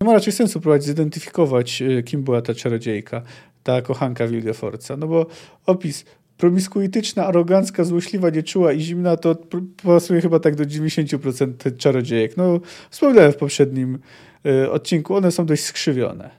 [0.00, 3.22] nie ma raczej sensu próbować zidentyfikować, e, kim była ta czarodziejka,
[3.66, 4.96] ta kochanka Wilgefortza.
[4.96, 5.26] No bo
[5.66, 6.04] opis
[6.36, 9.36] promiskuityczna, arogancka, złośliwa, nieczuła i zimna to
[9.82, 12.36] pasuje chyba tak do 90% czarodziejek.
[12.36, 12.60] No
[12.90, 13.98] wspomniałem w poprzednim
[14.46, 16.30] y, odcinku, one są dość skrzywione.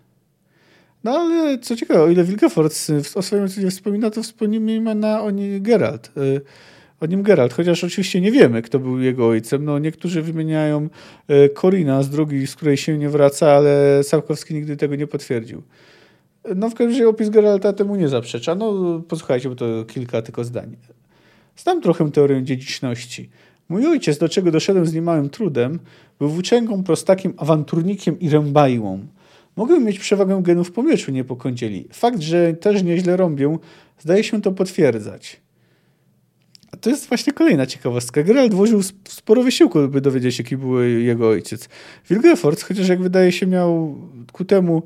[1.04, 2.74] No ale co ciekawe, o ile Wilgefort
[3.16, 6.12] o swoim ojcu wspomina, to wspomina o nim Geralt.
[6.18, 6.42] Y,
[7.00, 9.66] o nim Geralt, chociaż oczywiście nie wiemy, kto był jego ojcem.
[9.66, 10.90] No, niektórzy wymieniają
[11.54, 15.64] Korina z drugiej, z której się nie wraca, ale Sapkowski nigdy tego nie potwierdził.
[16.56, 18.56] No w każdym razie opis Geralta temu nie zaprzecza.
[18.56, 20.78] No posłuchajcie, bo to kilka tylko zdań.
[21.58, 23.30] Znam trochę teorię dziedziczności.
[23.70, 25.80] Mój ojciec, do czego doszedłem z niemałym trudem,
[26.20, 29.08] był włóczęgą, prostakiem, awanturnikiem i rębajłą.
[29.56, 31.88] Mogę mieć przewagę genów po mieczu, nie po kądzieli.
[31.94, 33.60] Fakt, że też nieźle rąbią,
[34.00, 35.42] zdaje się to potwierdzać.
[36.72, 38.24] A to jest właśnie kolejna ciekawostka.
[38.24, 41.70] Geralt włożył sporo wysiłku, by dowiedzieć się, jaki był jego ojciec.
[42.10, 43.96] Wilgefortz, chociaż jak wydaje się miał
[44.32, 44.84] ku temu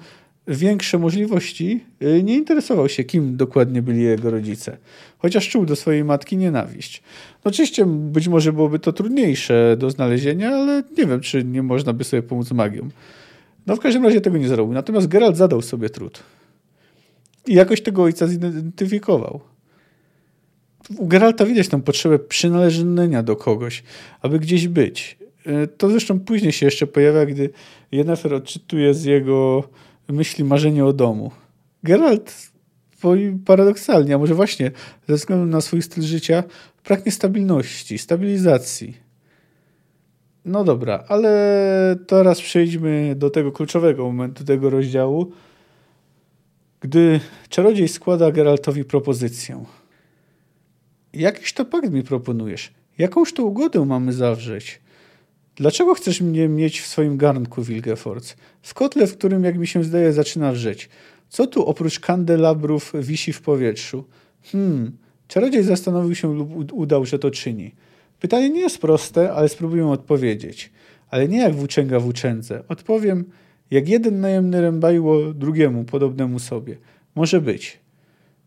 [0.48, 4.78] większe możliwości, y, nie interesował się, kim dokładnie byli jego rodzice.
[5.18, 7.04] Chociaż czuł do swojej matki nienawiść.
[7.46, 11.94] No oczywiście być może byłoby to trudniejsze do znalezienia, ale nie wiem, czy nie można
[11.94, 12.89] by sobie pomóc magią.
[13.68, 14.74] No w każdym razie tego nie zrobił.
[14.74, 16.24] Natomiast Geralt zadał sobie trud.
[17.48, 19.39] I jakoś tego ojca zidentyfikował.
[20.98, 23.84] U Geralta widać tą potrzebę przynależenia do kogoś,
[24.22, 25.18] aby gdzieś być.
[25.46, 27.50] E, to zresztą później się jeszcze pojawia, gdy
[27.92, 29.64] Yennefer odczytuje z jego
[30.12, 31.32] myśli marzenie o domu.
[31.84, 32.51] Geralt
[33.45, 34.72] paradoksalnie, a może właśnie
[35.07, 36.43] ze względu na swój styl życia,
[36.84, 38.97] pragnie stabilności, stabilizacji.
[40.45, 45.32] No dobra, ale teraz przejdźmy do tego kluczowego momentu tego rozdziału,
[46.80, 49.66] gdy czarodziej składa Geraltowi propozycję.
[51.14, 52.74] Jakiś to pakt mi proponujesz?
[52.97, 54.82] Jakąż to ugodę mamy zawrzeć?
[55.62, 58.36] Dlaczego chcesz mnie mieć w swoim garnku, Wilgefortz?
[58.62, 60.89] W kotle, w którym, jak mi się zdaje, zaczyna wrzeć.
[61.30, 64.03] Co tu oprócz kandelabrów wisi w powietrzu?
[64.43, 64.91] Hmm,
[65.28, 67.72] czarodziej zastanowił się lub udał, że to czyni.
[68.20, 70.72] Pytanie nie jest proste, ale spróbuję odpowiedzieć.
[71.09, 72.64] Ale nie jak włóczęga włóczędze.
[72.68, 73.26] Odpowiem,
[73.72, 76.78] jak jeden najemny rębajło drugiemu, podobnemu sobie.
[77.16, 77.80] Może być.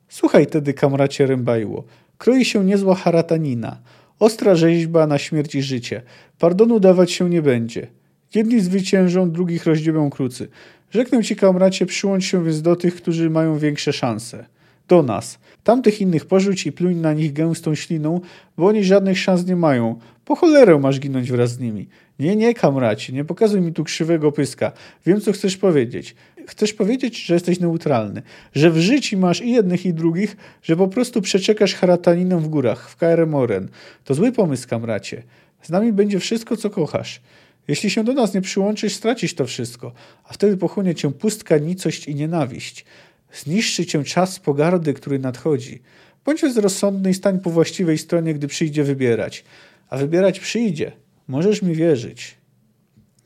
[0.08, 1.84] Słuchaj tedy, kamracie rębajło.
[2.18, 3.80] Kroi się niezła haratanina.
[4.18, 6.02] Ostra rzeźba na śmierć i życie.
[6.38, 7.86] Pardonu dawać się nie będzie.
[8.34, 10.48] Jedni zwyciężą, drugich rozdziebią krucy.
[10.90, 14.44] Rzeknę ci, kamracie, przyłącz się więc do tych, którzy mają większe szanse.
[14.88, 15.38] Do nas.
[15.64, 18.20] Tamtych innych porzuć i pluń na nich gęstą śliną,
[18.56, 19.98] bo oni żadnych szans nie mają.
[20.24, 21.88] Po cholerę masz ginąć wraz z nimi.
[22.18, 24.72] Nie, nie, kamracie, nie pokazuj mi tu krzywego pyska.
[25.06, 26.14] Wiem, co chcesz powiedzieć.
[26.46, 28.22] Chcesz powiedzieć, że jesteś neutralny,
[28.54, 32.90] że w życiu masz i jednych, i drugich, że po prostu przeczekasz harataniną w górach,
[32.90, 33.68] w KRM Oren.
[34.04, 35.22] To zły pomysł, kamracie.
[35.62, 37.20] Z nami będzie wszystko, co kochasz.
[37.68, 39.92] Jeśli się do nas nie przyłączysz, stracisz to wszystko,
[40.24, 42.84] a wtedy pochłonie cię pustka, nicość i nienawiść.
[43.32, 45.82] Zniszczy cię czas pogardy, który nadchodzi.
[46.24, 49.44] Bądź rozsądny i stań po właściwej stronie, gdy przyjdzie wybierać.
[49.88, 50.92] A wybierać przyjdzie.
[51.28, 52.36] Możesz mi wierzyć.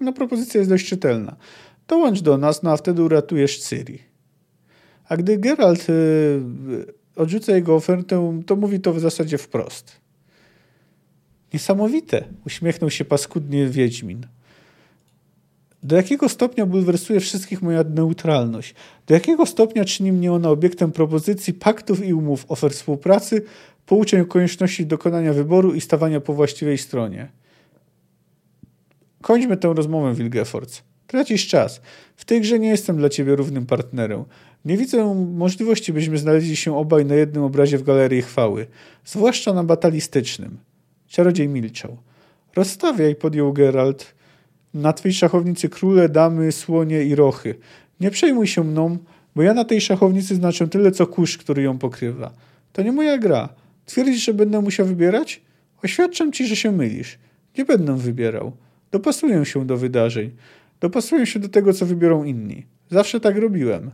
[0.00, 1.36] No, propozycja jest dość czytelna.
[1.88, 3.98] Dołącz do nas, no a wtedy uratujesz Ciri.
[5.08, 6.40] A gdy Geralt y,
[7.16, 10.00] odrzuca jego ofertę, to mówi to w zasadzie wprost.
[11.52, 14.26] Niesamowite, uśmiechnął się paskudnie Wiedźmin.
[15.82, 18.74] Do jakiego stopnia bulwersuje wszystkich moja neutralność?
[19.06, 23.42] Do jakiego stopnia czyni mnie ona obiektem propozycji, paktów i umów, ofert współpracy,
[23.86, 27.28] pouczeń o konieczności dokonania wyboru i stawania po właściwej stronie?
[29.22, 30.87] Kończmy tę rozmowę, Wilgefortz.
[31.08, 31.80] Tracisz czas.
[32.16, 34.24] W tej grze nie jestem dla ciebie równym partnerem.
[34.64, 38.66] Nie widzę możliwości, byśmy znaleźli się obaj na jednym obrazie w galerii chwały,
[39.04, 40.58] zwłaszcza na batalistycznym.
[41.06, 41.96] Czarodziej milczał.
[42.56, 44.14] Rozstawiaj, podjął Geralt.
[44.74, 47.54] Na twej szachownicy króle, damy, słonie i rochy.
[48.00, 48.98] Nie przejmuj się mną,
[49.36, 52.32] bo ja na tej szachownicy znaczę tyle, co kurz, który ją pokrywa.
[52.72, 53.48] To nie moja gra.
[53.86, 55.40] Twierdzisz, że będę musiał wybierać?
[55.84, 57.18] Oświadczam ci, że się mylisz.
[57.58, 58.52] Nie będę wybierał.
[58.92, 60.30] Dopasuję się do wydarzeń.
[60.80, 62.66] Dopasuję się do tego, co wybiorą inni.
[62.90, 63.90] Zawsze tak robiłem.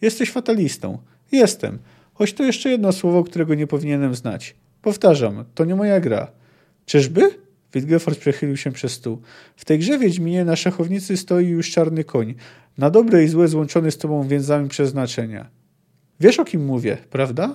[0.00, 0.98] Jesteś fatalistą.
[1.32, 1.78] Jestem.
[2.14, 4.54] Choć to jeszcze jedno słowo, którego nie powinienem znać.
[4.82, 6.32] Powtarzam, to nie moja gra.
[6.86, 7.30] Czyżby?
[7.74, 9.22] Wilgefortz przechylił się przez stół.
[9.56, 12.34] W tej grze Wiedźminie na szachownicy stoi już czarny koń.
[12.78, 15.50] Na dobre i złe złączony z tobą więzami przeznaczenia.
[16.20, 17.54] Wiesz o kim mówię, prawda?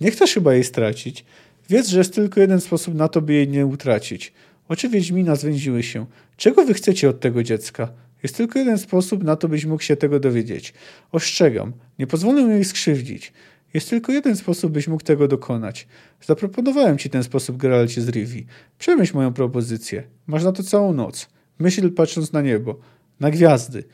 [0.00, 1.24] Nie chcesz chyba jej stracić.
[1.68, 4.32] Wiedz, że jest tylko jeden sposób na to, by jej nie utracić.
[4.68, 6.06] Oczy Wiedźmina zwęziły się.
[6.36, 7.88] Czego wy chcecie od tego dziecka?
[8.22, 10.74] Jest tylko jeden sposób na to, byś mógł się tego dowiedzieć.
[11.12, 13.32] Ostrzegam, nie pozwolę jej skrzywdzić.
[13.74, 15.86] Jest tylko jeden sposób, byś mógł tego dokonać.
[16.22, 18.46] Zaproponowałem ci ten sposób, Geralcie z Rivi.
[18.78, 20.02] Przemyśl moją propozycję.
[20.26, 21.28] Masz na to całą noc.
[21.58, 22.78] Myśl patrząc na niebo,
[23.20, 23.84] na gwiazdy.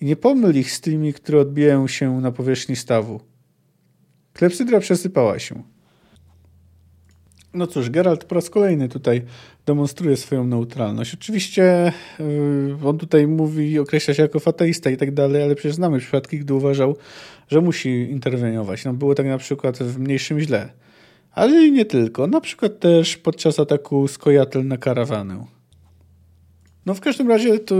[0.00, 3.20] I nie pomyl ich z tymi, które odbijają się na powierzchni stawu.
[4.32, 5.62] Klepsydra przesypała się.
[7.54, 9.22] No cóż, Geralt po raz kolejny tutaj
[9.66, 11.14] demonstruje swoją neutralność.
[11.14, 15.98] Oczywiście yy, on tutaj mówi, określa się jako fatalista i tak dalej, ale przecież znamy
[15.98, 16.96] przypadki, gdy uważał,
[17.48, 18.84] że musi interweniować.
[18.84, 20.72] No było tak na przykład w mniejszym źle.
[21.32, 22.26] Ale nie tylko.
[22.26, 25.44] Na przykład też podczas ataku Skojatel na karawanę.
[26.86, 27.74] No w każdym razie, to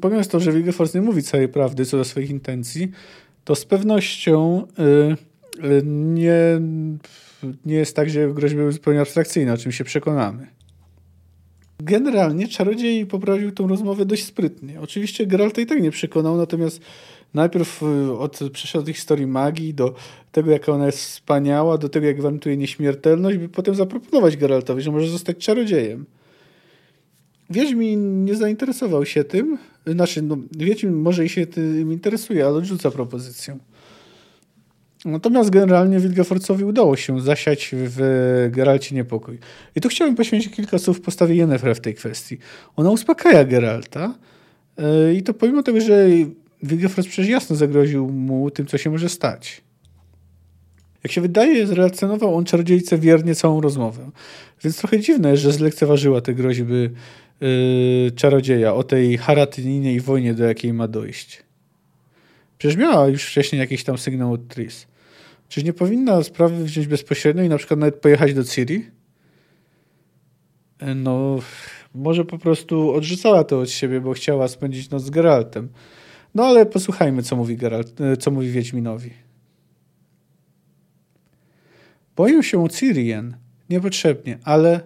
[0.00, 2.90] pomimo to, że Wilgefortz nie mówi całej prawdy co do swoich intencji,
[3.44, 4.66] to z pewnością
[5.62, 6.60] yy, nie
[7.64, 10.46] nie jest tak, że groźby były zupełnie abstrakcyjne, o czym się przekonamy.
[11.82, 14.80] Generalnie czarodziej poprawił tą rozmowę dość sprytnie.
[14.80, 16.80] Oczywiście Geralta i tak nie przekonał, natomiast
[17.34, 19.94] najpierw y, od przeszedł od historii magii do
[20.32, 24.90] tego, jaka ona jest wspaniała, do tego, jak gwarantuje nieśmiertelność, by potem zaproponować Geraltowi, że
[24.90, 26.06] może zostać czarodziejem.
[27.50, 32.90] Wiedźmin nie zainteresował się tym, znaczy, no, Wiedźmin może i się tym interesuje, ale odrzuca
[32.90, 33.58] propozycję.
[35.04, 39.38] Natomiast generalnie Wilgefortzowi udało się zasiać w Geralcie niepokój.
[39.76, 42.38] I tu chciałbym poświęcić kilka słów postawie Yennefer w tej kwestii.
[42.76, 44.14] Ona uspokaja Geralta
[44.78, 46.08] e, i to pomimo tego, że
[46.62, 49.62] Wilgefort przecież jasno zagroził mu tym, co się może stać.
[51.04, 54.10] Jak się wydaje, zrelacjonował on czarodziejce wiernie całą rozmowę.
[54.64, 56.90] Więc trochę dziwne, że zlekceważyła te groźby
[57.40, 61.42] yy, czarodzieja o tej haratyninie i wojnie, do jakiej ma dojść.
[62.58, 64.86] Przecież miała już wcześniej jakiś tam sygnał od Tris.
[65.50, 68.90] Czyż nie powinna sprawy wziąć bezpośrednio i na przykład nawet pojechać do Ciri?
[70.96, 71.38] No,
[71.94, 75.68] może po prostu odrzucała to od siebie, bo chciała spędzić noc z Geraltem.
[76.34, 79.10] No ale posłuchajmy, co mówi, Geralt, e, co mówi Wiedźminowi.
[82.16, 83.36] Boję się Cirian.
[83.70, 84.80] Niepotrzebnie, ale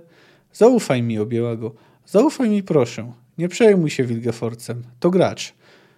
[0.53, 1.75] zaufaj mi, objęła go.
[2.07, 3.13] Zaufaj mi, proszę.
[3.39, 4.83] Nie przejmuj się Wilgeforcem.
[5.01, 5.55] To gracz.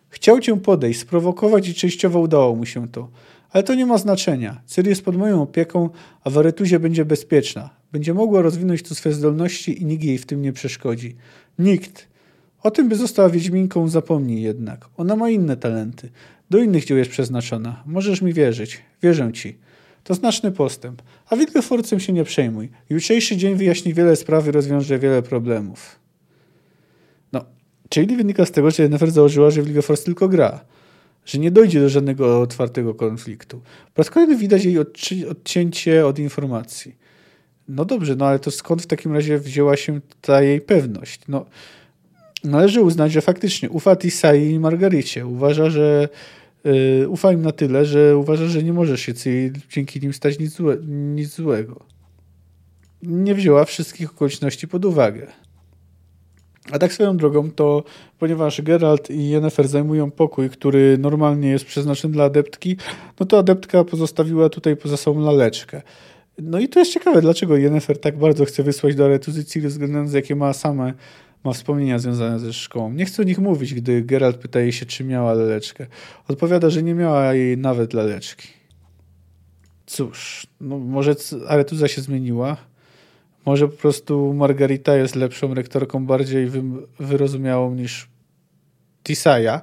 [0.09, 3.09] Chciał cię podejść, sprowokować i częściowo udało mu się to.
[3.57, 4.61] Ale to nie ma znaczenia.
[4.67, 5.91] Ciri jest pod moją opieką,
[6.25, 7.71] a w Aretuzie będzie bezpieczna.
[7.93, 11.17] Będzie mogła rozwinąć tu swe zdolności i nikt jej w tym nie przeszkodzi.
[11.59, 12.09] Nikt.
[12.63, 14.89] O tym, by została Wiedźminką, zapomnij jednak.
[14.97, 16.09] Ona ma inne talenty.
[16.51, 17.83] Do innych dzieł jest przeznaczona.
[17.87, 18.83] Możesz mi wierzyć.
[19.03, 19.59] Wierzę ci.
[20.05, 21.03] To znaczny postęp.
[21.31, 22.71] A Wilgeforcem się nie przejmuj.
[22.91, 25.99] Jutrzejszy dzień wyjaśni wiele spraw i rozwiąże wiele problemów.
[27.33, 27.45] No,
[27.89, 30.65] czyli wynika z tego, że Yennefer założyła, że Wilgefortz tylko gra.
[31.27, 33.61] Że nie dojdzie do żadnego otwartego konfliktu.
[33.95, 34.79] Po raz kolejny widać jej
[35.29, 36.97] odcięcie od informacji.
[37.69, 41.21] No dobrze, no ale to skąd w takim razie wzięła się ta jej pewność?
[41.29, 41.47] No,
[42.45, 45.27] należy uznać, że faktycznie ufa Tisai i Margaricie.
[45.27, 46.09] Uważa, że
[46.65, 49.13] yy, ufa im na tyle, że uważa, że nie może się
[49.71, 51.85] dzięki nim stać nic, złe, nic złego.
[53.03, 55.27] Nie wzięła wszystkich okoliczności pod uwagę.
[56.73, 57.85] A tak swoją drogą, to
[58.19, 62.77] ponieważ Geralt i Yennefer zajmują pokój, który normalnie jest przeznaczony dla adeptki,
[63.21, 65.83] no to adeptka pozostawiła tutaj poza sobą laleczkę.
[66.39, 70.09] No i to jest ciekawe, dlaczego Yennefer tak bardzo chce wysłać do Aretuzy Ciri, względem
[70.15, 70.95] jakie ma same
[71.47, 72.93] ma wspomnienia związane ze szkołą.
[72.93, 75.87] Nie chcę o nich mówić, gdy Geralt pyta jej się, czy miała laleczkę.
[76.29, 78.49] Odpowiada, że nie miała jej nawet laleczki.
[79.87, 81.15] Cóż, no może
[81.49, 82.57] Aretuza się zmieniła.
[83.47, 86.63] Może po prostu Margarita jest lepszą rektorką, bardziej wy,
[87.01, 88.09] wyrozumiałą niż
[89.05, 89.61] Tisaya.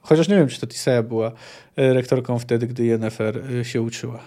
[0.00, 1.32] Chociaż nie wiem, czy to Tisaya była
[1.76, 4.20] e, rektorką wtedy, gdy Yennefer e, się uczyła.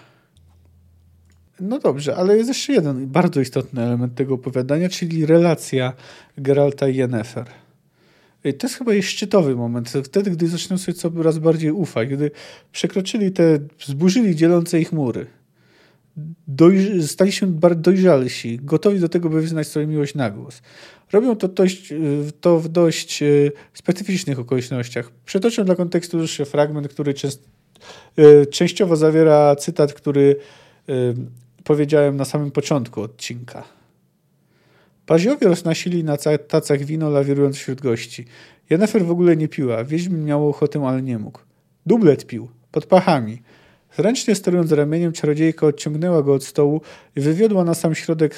[1.60, 5.92] No dobrze, ale jest jeszcze jeden bardzo istotny element tego opowiadania, czyli relacja
[6.38, 7.46] Geralta i Yennefer.
[8.58, 12.30] To jest chyba jej szczytowy moment, wtedy, gdy zaczną sobie coraz bardziej ufać, gdy
[12.72, 15.26] przekroczyli te, zburzyli dzielące ich mury.
[16.48, 20.62] Doj, stali się dojrzalsi, gotowi do tego, by wyznać swoją miłość na głos.
[21.12, 21.92] Robią to, dość,
[22.40, 23.26] to w dość e,
[23.74, 25.10] specyficznych okolicznościach.
[25.24, 27.44] Przetoczę dla kontekstu dłuższy fragment, który częst,
[28.16, 30.36] e, częściowo zawiera cytat, który
[31.64, 33.64] powiedziałem na samym początku odcinka.
[35.06, 36.16] Paziowie roznosili na
[36.48, 38.24] tacach wino, lawirując wśród gości.
[38.70, 39.84] Jennefer w ogóle nie piła.
[39.84, 41.40] Wiedźmin miał ochotę, ale nie mógł.
[41.86, 42.48] Dublet pił.
[42.72, 43.42] Pod pachami.
[43.98, 46.80] Zręcznie sterując ramieniem, czarodziejka odciągnęła go od stołu
[47.16, 48.34] i wywiodła na sam środek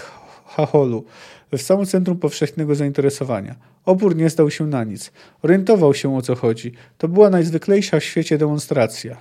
[0.47, 1.05] hacholu,
[1.53, 3.55] w samym centrum powszechnego zainteresowania.
[3.85, 5.13] Opór nie zdał się na nic.
[5.43, 6.73] Orientował się o co chodzi.
[6.99, 9.17] To była najzwyklejsza w świecie demonstracja.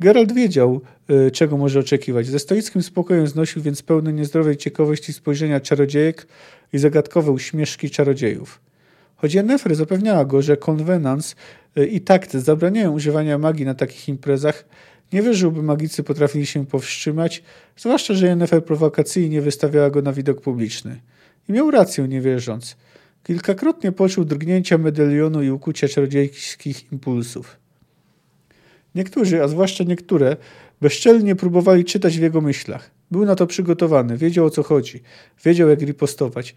[0.00, 2.26] Geralt wiedział, y, czego może oczekiwać.
[2.26, 6.26] Ze stoickim spokojem znosił więc pełne niezdrowej ciekawości spojrzenia czarodziejek
[6.72, 8.60] i zagadkowe uśmieszki czarodziejów.
[9.16, 11.36] Choć Yennefer zapewniała go, że konwenans
[11.90, 14.64] i takt zabraniają używania magii na takich imprezach,
[15.12, 17.42] nie wierzył, by magicy potrafili się powstrzymać,
[17.76, 21.00] zwłaszcza, że Yennefer prowokacyjnie wystawiała go na widok publiczny.
[21.48, 22.76] I miał rację, nie wierząc.
[23.24, 27.56] Kilkakrotnie poczuł drgnięcia medalionu i ukucia czarodziejskich impulsów.
[28.94, 30.36] Niektórzy, a zwłaszcza niektóre,
[30.80, 32.90] bezczelnie próbowali czytać w jego myślach.
[33.10, 35.02] Był na to przygotowany, wiedział o co chodzi,
[35.44, 36.54] wiedział jak ripostować.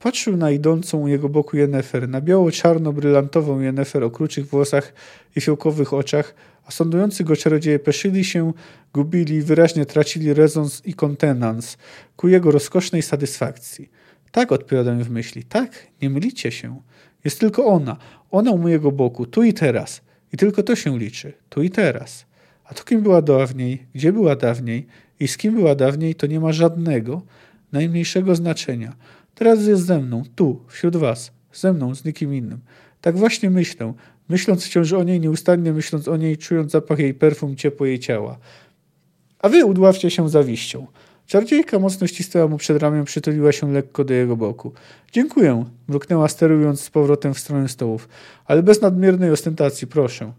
[0.00, 4.92] Patrzył na idącą u jego boku Jennefer, na biało-czarno-brylantową Jennefer o kruczych włosach
[5.36, 6.34] i fiołkowych oczach,
[6.64, 8.52] a sądujący go czarodzieje peszyli się,
[8.94, 11.76] gubili, wyraźnie tracili rezons i kontenans
[12.16, 13.90] ku jego rozkosznej satysfakcji.
[14.30, 16.80] Tak odpowiadam w myśli, tak, nie mylicie się.
[17.24, 17.96] Jest tylko ona,
[18.30, 20.00] ona u mojego boku, tu i teraz–
[20.32, 22.26] i tylko to się liczy, tu i teraz.
[22.64, 24.86] A to kim była dawniej, gdzie była dawniej
[25.20, 27.22] i z kim była dawniej, to nie ma żadnego,
[27.72, 28.96] najmniejszego znaczenia.
[29.40, 32.58] Teraz jest ze mną, tu, wśród was, ze mną, z nikim innym.
[33.00, 33.92] Tak właśnie myślę,
[34.28, 38.38] myśląc wciąż o niej, nieustannie myśląc o niej, czując zapach jej perfum, ciepło jej ciała.
[39.38, 40.86] A wy udławcie się zawiścią.
[41.26, 44.72] Czardziejka mocno ścisnęła mu przed ramię, przytuliła się lekko do jego boku.
[45.12, 48.08] Dziękuję, mruknęła sterując z powrotem w stronę stołów.
[48.44, 50.32] Ale bez nadmiernej ostentacji, proszę.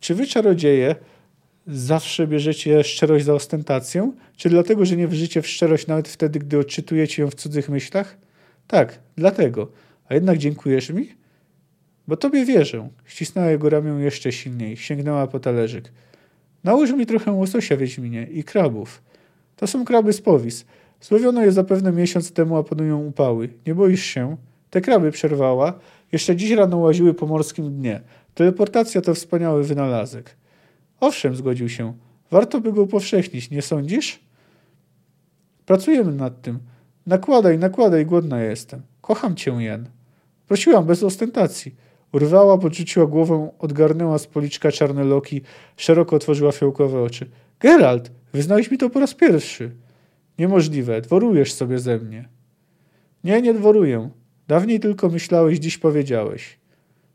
[0.00, 0.96] Czy wy, czarodzieje,
[1.66, 4.12] zawsze bierzecie szczerość za ostentację?
[4.36, 8.16] Czy dlatego, że nie wierzycie w szczerość nawet wtedy, gdy odczytujecie ją w cudzych myślach?
[8.66, 9.68] Tak, dlatego.
[10.08, 11.08] A jednak dziękujesz mi?
[12.08, 12.88] Bo tobie wierzę.
[13.04, 14.76] Ścisnęła jego ramię jeszcze silniej.
[14.76, 15.92] Sięgnęła po talerzyk.
[16.64, 19.02] Nałóż mi trochę łososia, Wiedźminie, i krabów.
[19.56, 20.64] To są kraby z powis.
[21.00, 23.48] Złowiono je zapewne miesiąc temu, a panują upały.
[23.66, 24.36] Nie boisz się?
[24.70, 25.78] Te kraby przerwała.
[26.12, 28.00] Jeszcze dziś rano łaziły po morskim dnie.
[28.34, 30.36] Teleportacja to wspaniały wynalazek.
[31.02, 31.94] Owszem, zgodził się.
[32.30, 34.20] Warto by go upowszechnić, nie sądzisz?
[35.66, 36.58] Pracujemy nad tym.
[37.06, 38.82] Nakładaj, nakładaj, głodna jestem.
[39.00, 39.88] Kocham cię, Jen.
[40.46, 41.74] Prosiłam bez ostentacji.
[42.12, 45.40] Urwała, podrzuciła głową, odgarnęła z policzka czarne loki,
[45.76, 47.30] szeroko otworzyła fiołkowe oczy.
[47.60, 49.70] Geralt, wyznałeś mi to po raz pierwszy.
[50.38, 52.28] Niemożliwe, dworujesz sobie ze mnie.
[53.24, 54.10] Nie, nie dworuję.
[54.48, 56.58] Dawniej tylko myślałeś, dziś powiedziałeś.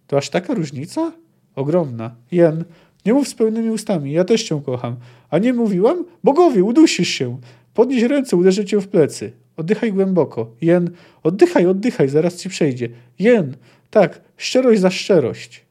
[0.08, 1.12] To aż taka różnica?
[1.56, 2.16] Ogromna.
[2.32, 2.66] Jen,
[3.06, 4.96] nie mów z pełnymi ustami, ja też cię kocham.
[5.30, 6.06] A nie mówiłam?
[6.24, 7.38] Bogowie, udusisz się.
[7.74, 9.32] Podnieś ręce, uderzę cię w plecy.
[9.58, 10.52] Oddychaj głęboko.
[10.62, 10.90] Jen,
[11.24, 12.90] oddychaj, oddychaj, zaraz ci przejdzie.
[13.20, 13.56] Jen,
[13.90, 15.66] tak, szczerość za szczerość.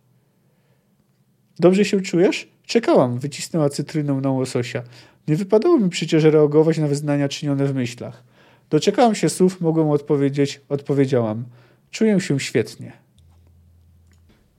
[1.58, 2.48] Dobrze się czujesz?
[2.66, 4.82] Czekałam, wycisnęła cytryną na łososia.
[5.28, 8.24] Nie wypadało mi przecież reagować na wyznania czynione w myślach.
[8.70, 11.44] Doczekałam się słów, mogłem odpowiedzieć, odpowiedziałam.
[11.90, 13.05] Czuję się świetnie.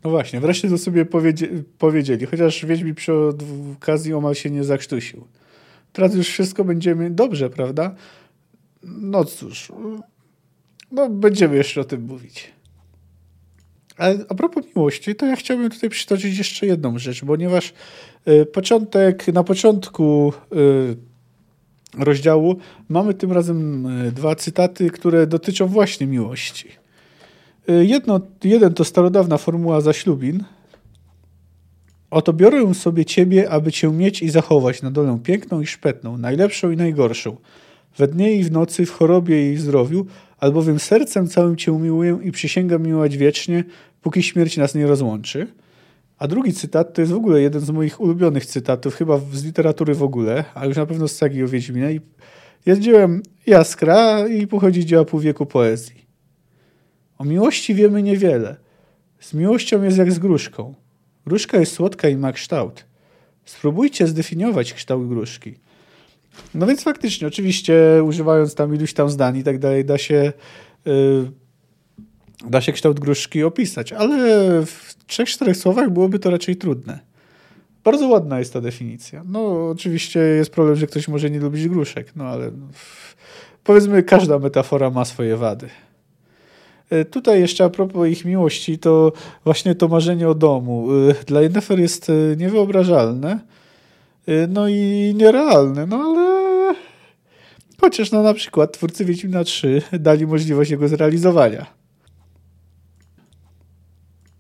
[0.04, 3.14] No właśnie, wreszcie to sobie powiedzie powiedzieli, chociaż Wiedźmi przy
[3.78, 5.28] okazji omal się nie zakrztusił.
[5.94, 7.96] Teraz już wszystko będziemy dobrze, prawda?
[8.84, 9.72] No cóż,
[10.92, 12.54] no będziemy jeszcze o tym mówić.
[13.98, 17.74] Ale a propos miłości, to ja chciałbym tutaj przytoczyć jeszcze jedną rzecz, ponieważ
[18.28, 22.58] y, początek, na początku y, rozdziału
[22.90, 26.68] mamy tym razem y, dwa cytaty, które dotyczą właśnie miłości.
[27.68, 30.44] Jedno, jeden to starodawna formuła zaślubin.
[32.10, 36.72] Oto biorę sobie ciebie, aby cię mieć i zachować na dolę piękną i szpetną, najlepszą
[36.72, 37.38] i najgorszą,
[37.98, 40.06] we dnie i w nocy, w chorobie i zdrowiu,
[40.40, 43.64] albowiem sercem całym cię umiłuję i przysięgam miłować wiecznie,
[44.02, 45.48] póki śmierć nas nie rozłączy.
[46.18, 49.96] A drugi cytat to jest w ogóle jeden z moich ulubionych cytatów, chyba z literatury
[49.96, 52.00] w ogóle, a już na pewno z sagi o Wiedźminie.
[52.66, 56.07] Jest dziełem Jaskra i pochodzi dzieła pół wieku poezji.
[57.18, 58.56] O miłości wiemy niewiele.
[59.20, 60.74] Z miłością jest jak z gruszką.
[61.26, 62.86] Gruszka jest słodka i ma kształt.
[63.46, 65.56] Spróbujcie zdefiniować kształt gruszki.
[66.56, 70.34] No więc faktycznie, oczywiście używając tam iluś tam zdań i tak dalej, da się,
[70.86, 71.32] yy,
[72.48, 74.18] da się kształt gruszki opisać, ale
[74.66, 77.00] w trzech, czterech słowach byłoby to raczej trudne.
[77.84, 79.24] Bardzo ładna jest ta definicja.
[79.26, 82.52] No oczywiście jest problem, że ktoś może nie lubić gruszek, no ale
[83.64, 85.70] powiedzmy każda metafora ma swoje wady.
[86.90, 89.14] E, tutaj jeszcze a propos ich miłości, to
[89.44, 93.40] właśnie to marzenie o domu e, dla Yennefer jest e, niewyobrażalne,
[94.50, 96.76] no i nierealne, no ale
[97.82, 101.66] chociaż no na przykład twórcy Wiedźmina 3 dali możliwość jego zrealizowania.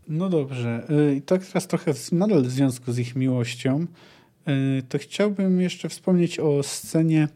[0.07, 0.87] No dobrze,
[1.17, 3.85] i tak teraz trochę nadal w związku z ich miłością,
[4.89, 7.27] to chciałbym jeszcze wspomnieć o scenie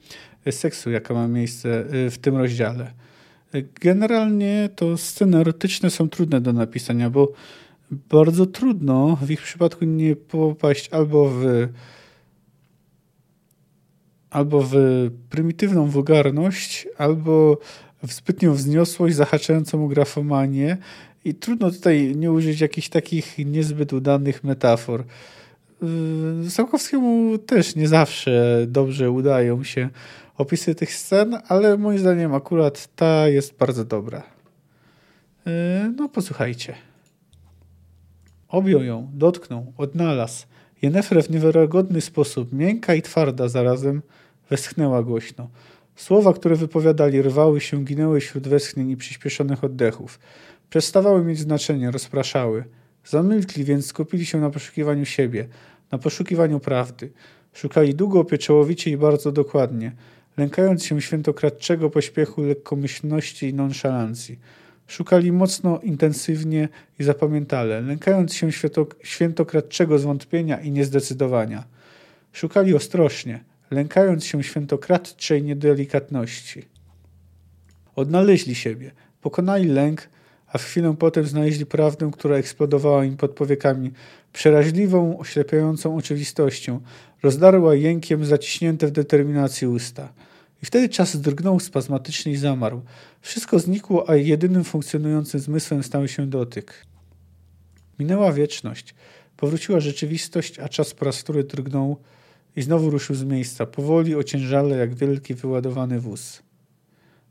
[0.51, 2.91] seksu, jaka ma miejsce w tym rozdziale.
[3.81, 7.31] Generalnie to sceny erotyczne są trudne do napisania, bo
[7.91, 11.67] bardzo trudno w ich przypadku nie popaść albo w
[14.29, 14.75] albo w
[15.29, 17.57] prymitywną wulgarność, albo
[18.03, 20.77] w zbytnią wzniosłość zahaczającą o grafomanię
[21.25, 25.03] i trudno tutaj nie użyć jakichś takich niezbyt udanych metafor.
[25.81, 29.89] Yy, też nie zawsze dobrze udają się
[30.41, 34.23] opisy tych scen, ale moim zdaniem akurat ta jest bardzo dobra.
[35.45, 35.51] Yy,
[35.97, 36.75] no posłuchajcie.
[38.47, 40.45] Objął ją, dotknął, odnalazł.
[40.81, 44.01] Jenefre w niewiarygodny sposób, miękka i twarda zarazem,
[44.49, 45.49] westchnęła głośno.
[45.95, 50.19] Słowa, które wypowiadali, rwały się, ginęły wśród westchnień i przyspieszonych oddechów.
[50.69, 52.63] Przestawały mieć znaczenie, rozpraszały.
[53.05, 55.47] Zamilkli, więc skupili się na poszukiwaniu siebie,
[55.91, 57.11] na poszukiwaniu prawdy.
[57.53, 59.91] Szukali długo, pieczołowicie i bardzo dokładnie
[60.37, 64.39] lękając się świętokradczego pośpiechu, lekkomyślności i nonszalancji.
[64.87, 66.69] Szukali mocno, intensywnie
[66.99, 68.49] i zapamiętale, lękając się
[69.03, 71.63] świętokradczego zwątpienia i niezdecydowania.
[72.33, 76.65] Szukali ostrożnie, lękając się świętokradczej niedelikatności.
[77.95, 80.09] Odnaleźli siebie, pokonali lęk,
[80.53, 83.91] a w chwilę potem znaleźli prawdę, która eksplodowała im pod powiekami
[84.33, 86.79] przeraźliwą, oślepiającą oczywistością,
[87.23, 90.13] rozdarła jękiem zaciśnięte w determinacji usta.
[90.63, 92.81] I wtedy czas drgnął spazmatycznie i zamarł.
[93.21, 96.85] Wszystko znikło, a jedynym funkcjonującym zmysłem stał się dotyk.
[97.99, 98.95] Minęła wieczność.
[99.37, 101.97] Powróciła rzeczywistość, a czas po raz wtóry drgnął
[102.55, 106.43] i znowu ruszył z miejsca, powoli, ociężale, jak wielki wyładowany wóz.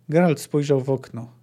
[0.09, 1.40] Geralt spojrzał w okno.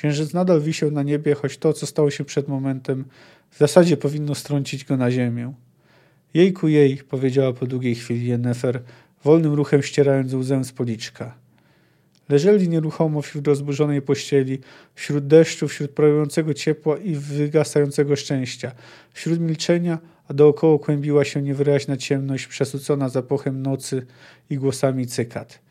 [0.00, 3.04] Księżyc nadal wisiał na niebie, choć to, co stało się przed momentem,
[3.50, 5.52] w zasadzie powinno strącić go na ziemię.
[6.34, 8.82] Jejku jej, powiedziała po długiej chwili Jennefer,
[9.24, 11.34] wolnym ruchem ścierając łzę z policzka.
[12.28, 14.58] Leżeli nieruchomo wśród rozburzonej pościeli,
[14.94, 18.72] wśród deszczu, wśród prawiącego ciepła i wygasającego szczęścia,
[19.12, 19.98] wśród milczenia,
[20.28, 24.06] a dookoła kłębiła się niewyraźna ciemność przesycona zapochem nocy
[24.50, 25.69] i głosami cykad.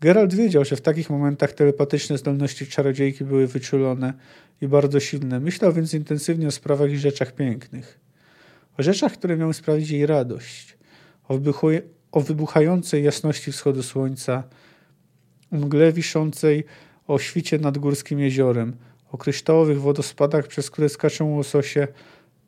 [0.00, 4.12] Geralt wiedział, że w takich momentach telepatyczne zdolności czarodziejki były wyczulone
[4.60, 5.40] i bardzo silne.
[5.40, 8.00] Myślał więc intensywnie o sprawach i rzeczach pięknych.
[8.78, 10.76] O rzeczach, które miały sprawić jej radość.
[11.28, 11.38] O,
[12.12, 14.42] o wybuchającej jasności wschodu słońca,
[15.52, 16.64] o mgle wiszącej
[17.06, 18.76] o świcie nad górskim jeziorem,
[19.12, 21.88] o kryształowych wodospadach, przez które skaczą łososie,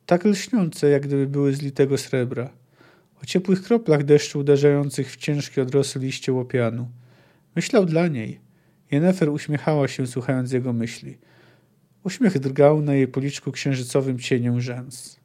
[0.05, 2.49] tak lśniące, jak gdyby były z litego srebra,
[3.23, 6.87] o ciepłych kroplach deszczu uderzających w ciężkie odrosy liście łopianu.
[7.55, 8.39] Myślał dla niej.
[8.91, 11.17] Jennefer uśmiechała się, słuchając jego myśli.
[12.03, 15.19] Uśmiech drgał na jej policzku księżycowym cieniem rzęs.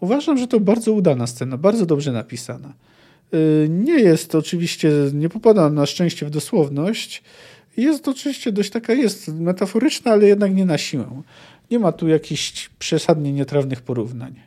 [0.00, 2.74] Uważam, że to bardzo udana scena, bardzo dobrze napisana.
[3.34, 7.22] Y, nie jest oczywiście, nie popada na szczęście w dosłowność.
[7.76, 11.22] Jest oczywiście dość taka, jest metaforyczna, ale jednak nie na siłę.
[11.70, 14.40] Nie ma tu jakichś przesadnie nietrawnych porównań.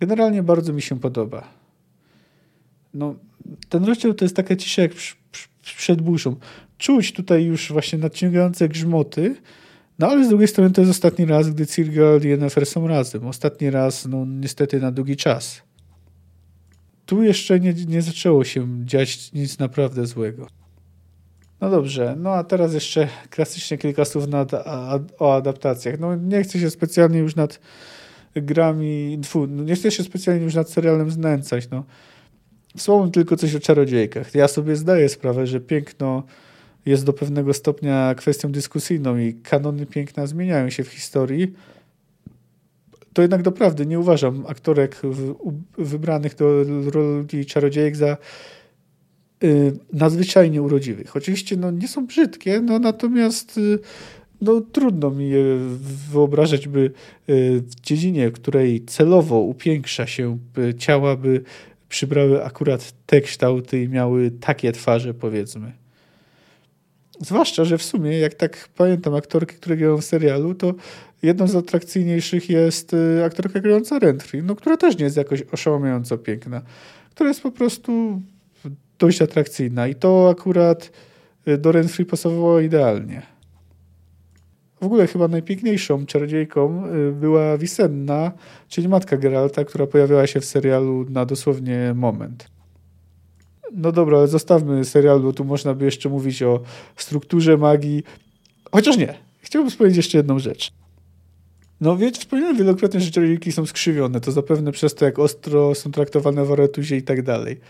[0.00, 1.48] Generalnie bardzo mi się podoba.
[2.94, 3.14] No,
[3.68, 4.92] ten rozdział to jest taka cisza jak
[5.74, 6.36] przed burzą.
[6.78, 9.36] Czuć tutaj już właśnie nadciągające grzmoty,
[9.98, 13.26] no ale z drugiej strony to jest ostatni raz, gdy Cyrgald i Yennefer są razem.
[13.26, 15.62] Ostatni raz, no niestety na długi czas.
[17.06, 20.46] Tu jeszcze nie, nie zaczęło się dziać nic naprawdę złego.
[21.60, 26.00] No dobrze, no a teraz jeszcze klasycznie kilka słów nad, a, o adaptacjach.
[26.00, 27.60] No nie chcę się specjalnie już nad
[28.34, 31.84] grami, tfu, no nie chcę się specjalnie już nad serialem znęcać, no.
[32.76, 34.34] Słowem tylko coś o czarodziejkach.
[34.34, 36.22] Ja sobie zdaję sprawę, że piękno
[36.86, 41.52] jest do pewnego stopnia kwestią dyskusyjną i kanony piękna zmieniają się w historii.
[43.12, 45.02] To jednak doprawdy nie uważam aktorek
[45.78, 48.16] wybranych do roli czarodziejek za
[49.44, 51.16] y, nadzwyczajnie urodziwych.
[51.16, 53.78] Oczywiście no, nie są brzydkie, no, natomiast y,
[54.40, 55.30] no, trudno mi
[56.12, 56.90] wyobrażać, by y,
[57.60, 60.38] w dziedzinie, w której celowo upiększa się
[60.78, 61.42] ciała, by
[61.88, 65.72] przybrały akurat te kształty i miały takie twarze, powiedzmy.
[67.20, 70.74] Zwłaszcza, że w sumie, jak tak pamiętam aktorki, które grają w serialu, to
[71.22, 76.18] jedną z atrakcyjniejszych jest y, aktorka grająca Rentry, no, która też nie jest jakoś oszałamiająco
[76.18, 76.62] piękna,
[77.10, 78.22] która jest po prostu
[78.98, 80.90] dość atrakcyjna i to akurat
[81.48, 83.35] y, do Renfri pasowało idealnie.
[84.86, 88.32] Ogóle chyba najpiękniejszą czarodziejką y, była Wisenna,
[88.68, 92.50] czyli matka Geralta, która pojawiała się w serialu na dosłownie moment.
[93.72, 96.60] No dobra, ale zostawmy serial, bo tu można by jeszcze mówić o
[96.96, 98.02] strukturze magii.
[98.72, 99.14] Chociaż nie.
[99.40, 100.72] Chciałbym powiedzieć jeszcze jedną rzecz.
[101.80, 104.20] No wiecie, wspomniałem wielokrotnie, że czarodziejki są skrzywione.
[104.20, 107.60] To zapewne przez to, jak ostro są traktowane w Aretuzie i tak dalej.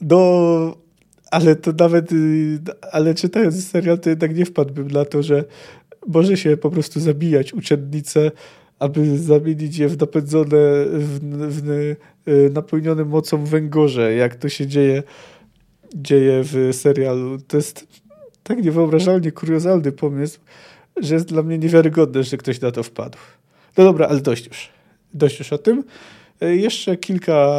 [0.00, 0.18] No,
[1.30, 2.58] ale to nawet, y,
[2.92, 5.44] ale czytając serial, to jednak nie wpadłbym na to, że
[6.08, 8.30] może się po prostu zabijać uczennice,
[8.78, 11.68] aby zamienić je w napędzone, w, w,
[12.28, 15.02] y, napełnione mocą węgorze, jak to się dzieje,
[15.94, 17.38] dzieje w serialu.
[17.48, 17.86] To jest
[18.42, 20.40] tak niewyobrażalnie kuriozalny pomysł,
[21.00, 23.18] że jest dla mnie niewiarygodne, że ktoś na to wpadł.
[23.76, 24.68] No dobra, ale dość już.
[25.14, 25.84] Dość już o tym.
[26.42, 27.52] Y, jeszcze kilka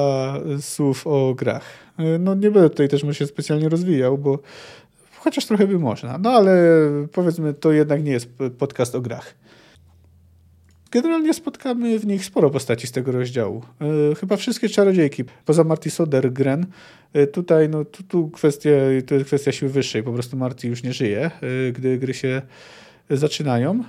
[0.62, 1.64] słów o grach.
[2.20, 4.40] No nie będę tutaj też się specjalnie rozwijał, bo
[5.20, 6.18] Chociaż trochę by można.
[6.18, 9.36] No ale powiedzmy, to jednak nie jest podcast o grach.
[10.92, 13.64] Generalnie spotkamy w nich sporo postaci z tego rozdziału.
[14.12, 16.66] E, chyba wszystkie czarodziejki, poza Marty Sodergren.
[17.14, 18.70] E, tutaj no, tu, tu kwestia,
[19.08, 20.04] to jest kwestia siły wyższej.
[20.04, 22.42] Po prostu Marty już nie żyje, e, gdy gry się
[23.10, 23.84] zaczynają.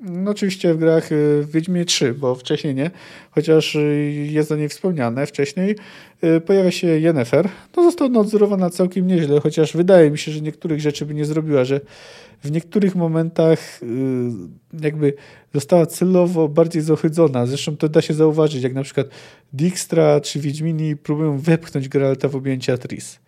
[0.00, 2.90] No oczywiście w grach y, w Wiedźmie 3, bo wcześniej nie,
[3.30, 5.76] chociaż y, jest o niej wspomniane wcześniej,
[6.24, 7.48] y, pojawia się Yennefer.
[7.76, 11.64] No została nadzorowana całkiem nieźle, chociaż wydaje mi się, że niektórych rzeczy by nie zrobiła,
[11.64, 11.80] że
[12.44, 13.80] w niektórych momentach
[14.80, 15.14] jakby
[15.54, 17.46] została celowo bardziej zohydzona.
[17.46, 19.06] Zresztą to da się zauważyć, jak na przykład
[19.52, 23.18] Dijkstra czy Wiedźmini próbują wepchnąć Geralta w objęcia Tris.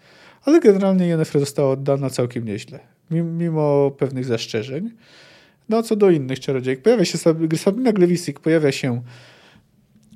[0.45, 2.78] Ale generalnie Yennefer została oddana całkiem nieźle,
[3.11, 4.90] mimo pewnych zastrzeżeń.
[5.69, 7.19] No co do innych czarodziejek, pojawia się
[7.57, 9.03] Sabina Glewisik, pojawia się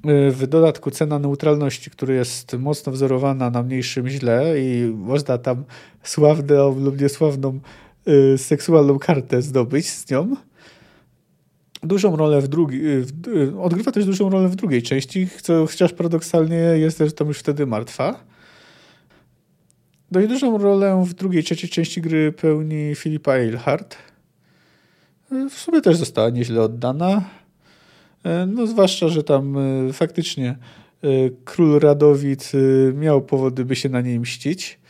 [0.06, 5.64] y, w dodatku cena neutralności, która jest mocno wzorowana na mniejszym źle i można tam
[6.02, 7.60] sławną lub niesławną
[8.08, 10.36] y, seksualną kartę zdobyć z nią.
[11.82, 12.80] Dużą rolę w drugiej,
[13.28, 17.38] y, odgrywa też dużą rolę w drugiej części, co chociaż paradoksalnie jest też tam już
[17.38, 18.24] wtedy martwa.
[20.10, 24.11] No i dużą rolę w drugiej, trzeciej części gry pełni Filipa Eilhart
[25.50, 27.22] w sumie też została nieźle oddana.
[28.24, 30.48] E, no zwłaszcza, że tam e, faktycznie
[31.02, 31.08] e,
[31.44, 32.52] król Radowid
[32.94, 34.80] miał powody, by się na niej mścić.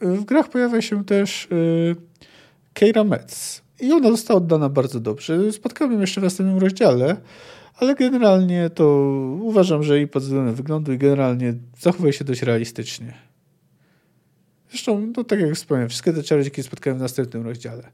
[0.00, 1.48] W grach pojawia się też
[2.72, 3.62] Keira Metz.
[3.80, 5.52] I ona została oddana bardzo dobrze.
[5.52, 7.16] Spotkamy ją jeszcze w następnym rozdziale,
[7.76, 8.84] ale generalnie to
[9.40, 13.14] uważam, że i pod względem wyglądu i generalnie zachowuje się dość realistycznie.
[14.70, 17.90] Zresztą, no tak jak wspomniałem, wszystkie te czarodziejki spotkałem w następnym rozdziale.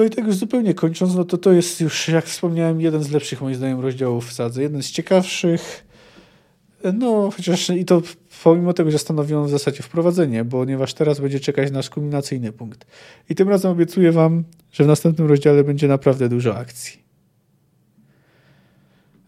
[0.00, 3.10] No i tak już zupełnie kończąc, no to to jest już, jak wspomniałem, jeden z
[3.10, 4.62] lepszych moim zdaniem rozdziałów w sadze.
[4.62, 5.86] Jeden z ciekawszych,
[6.94, 8.02] no chociaż i to
[8.42, 12.86] pomimo tego, że stanowią w zasadzie wprowadzenie, ponieważ teraz będzie czekać nasz kulminacyjny punkt.
[13.30, 17.02] I tym razem obiecuję wam, że w następnym rozdziale będzie naprawdę dużo akcji.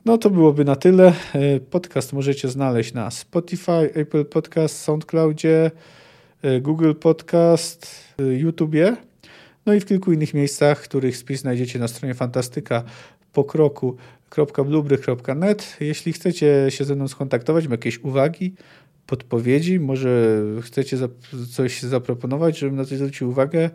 [0.04, 1.12] No to byłoby na tyle.
[1.34, 5.70] E, podcast możecie znaleźć na Spotify, Apple Podcast, SoundCloudzie,
[6.42, 7.86] e, Google Podcast,
[8.18, 8.96] e, YouTubie,
[9.66, 12.82] no i w kilku innych miejscach, których spis znajdziecie na stronie fantastyka
[13.32, 15.76] pokroku.blubry.net.
[15.80, 18.54] Jeśli chcecie się ze mną skontaktować, ma jakieś uwagi,
[19.06, 20.96] podpowiedzi, może chcecie
[21.50, 23.70] coś zaproponować, żebym na coś zwrócił uwagę,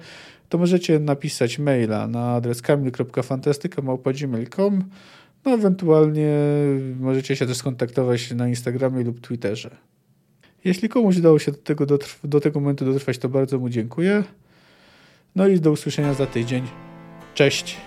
[0.49, 4.83] to możecie napisać maila na adres kamil.fantastyka.gmail.com
[5.47, 6.33] no ewentualnie
[6.99, 9.75] możecie się też skontaktować na Instagramie lub Twitterze.
[10.63, 11.85] Jeśli komuś udało się do tego,
[12.23, 14.23] do tego momentu dotrwać, to bardzo mu dziękuję.
[15.37, 16.67] No i do usłyszenia za tydzień.
[17.33, 17.77] Cześć!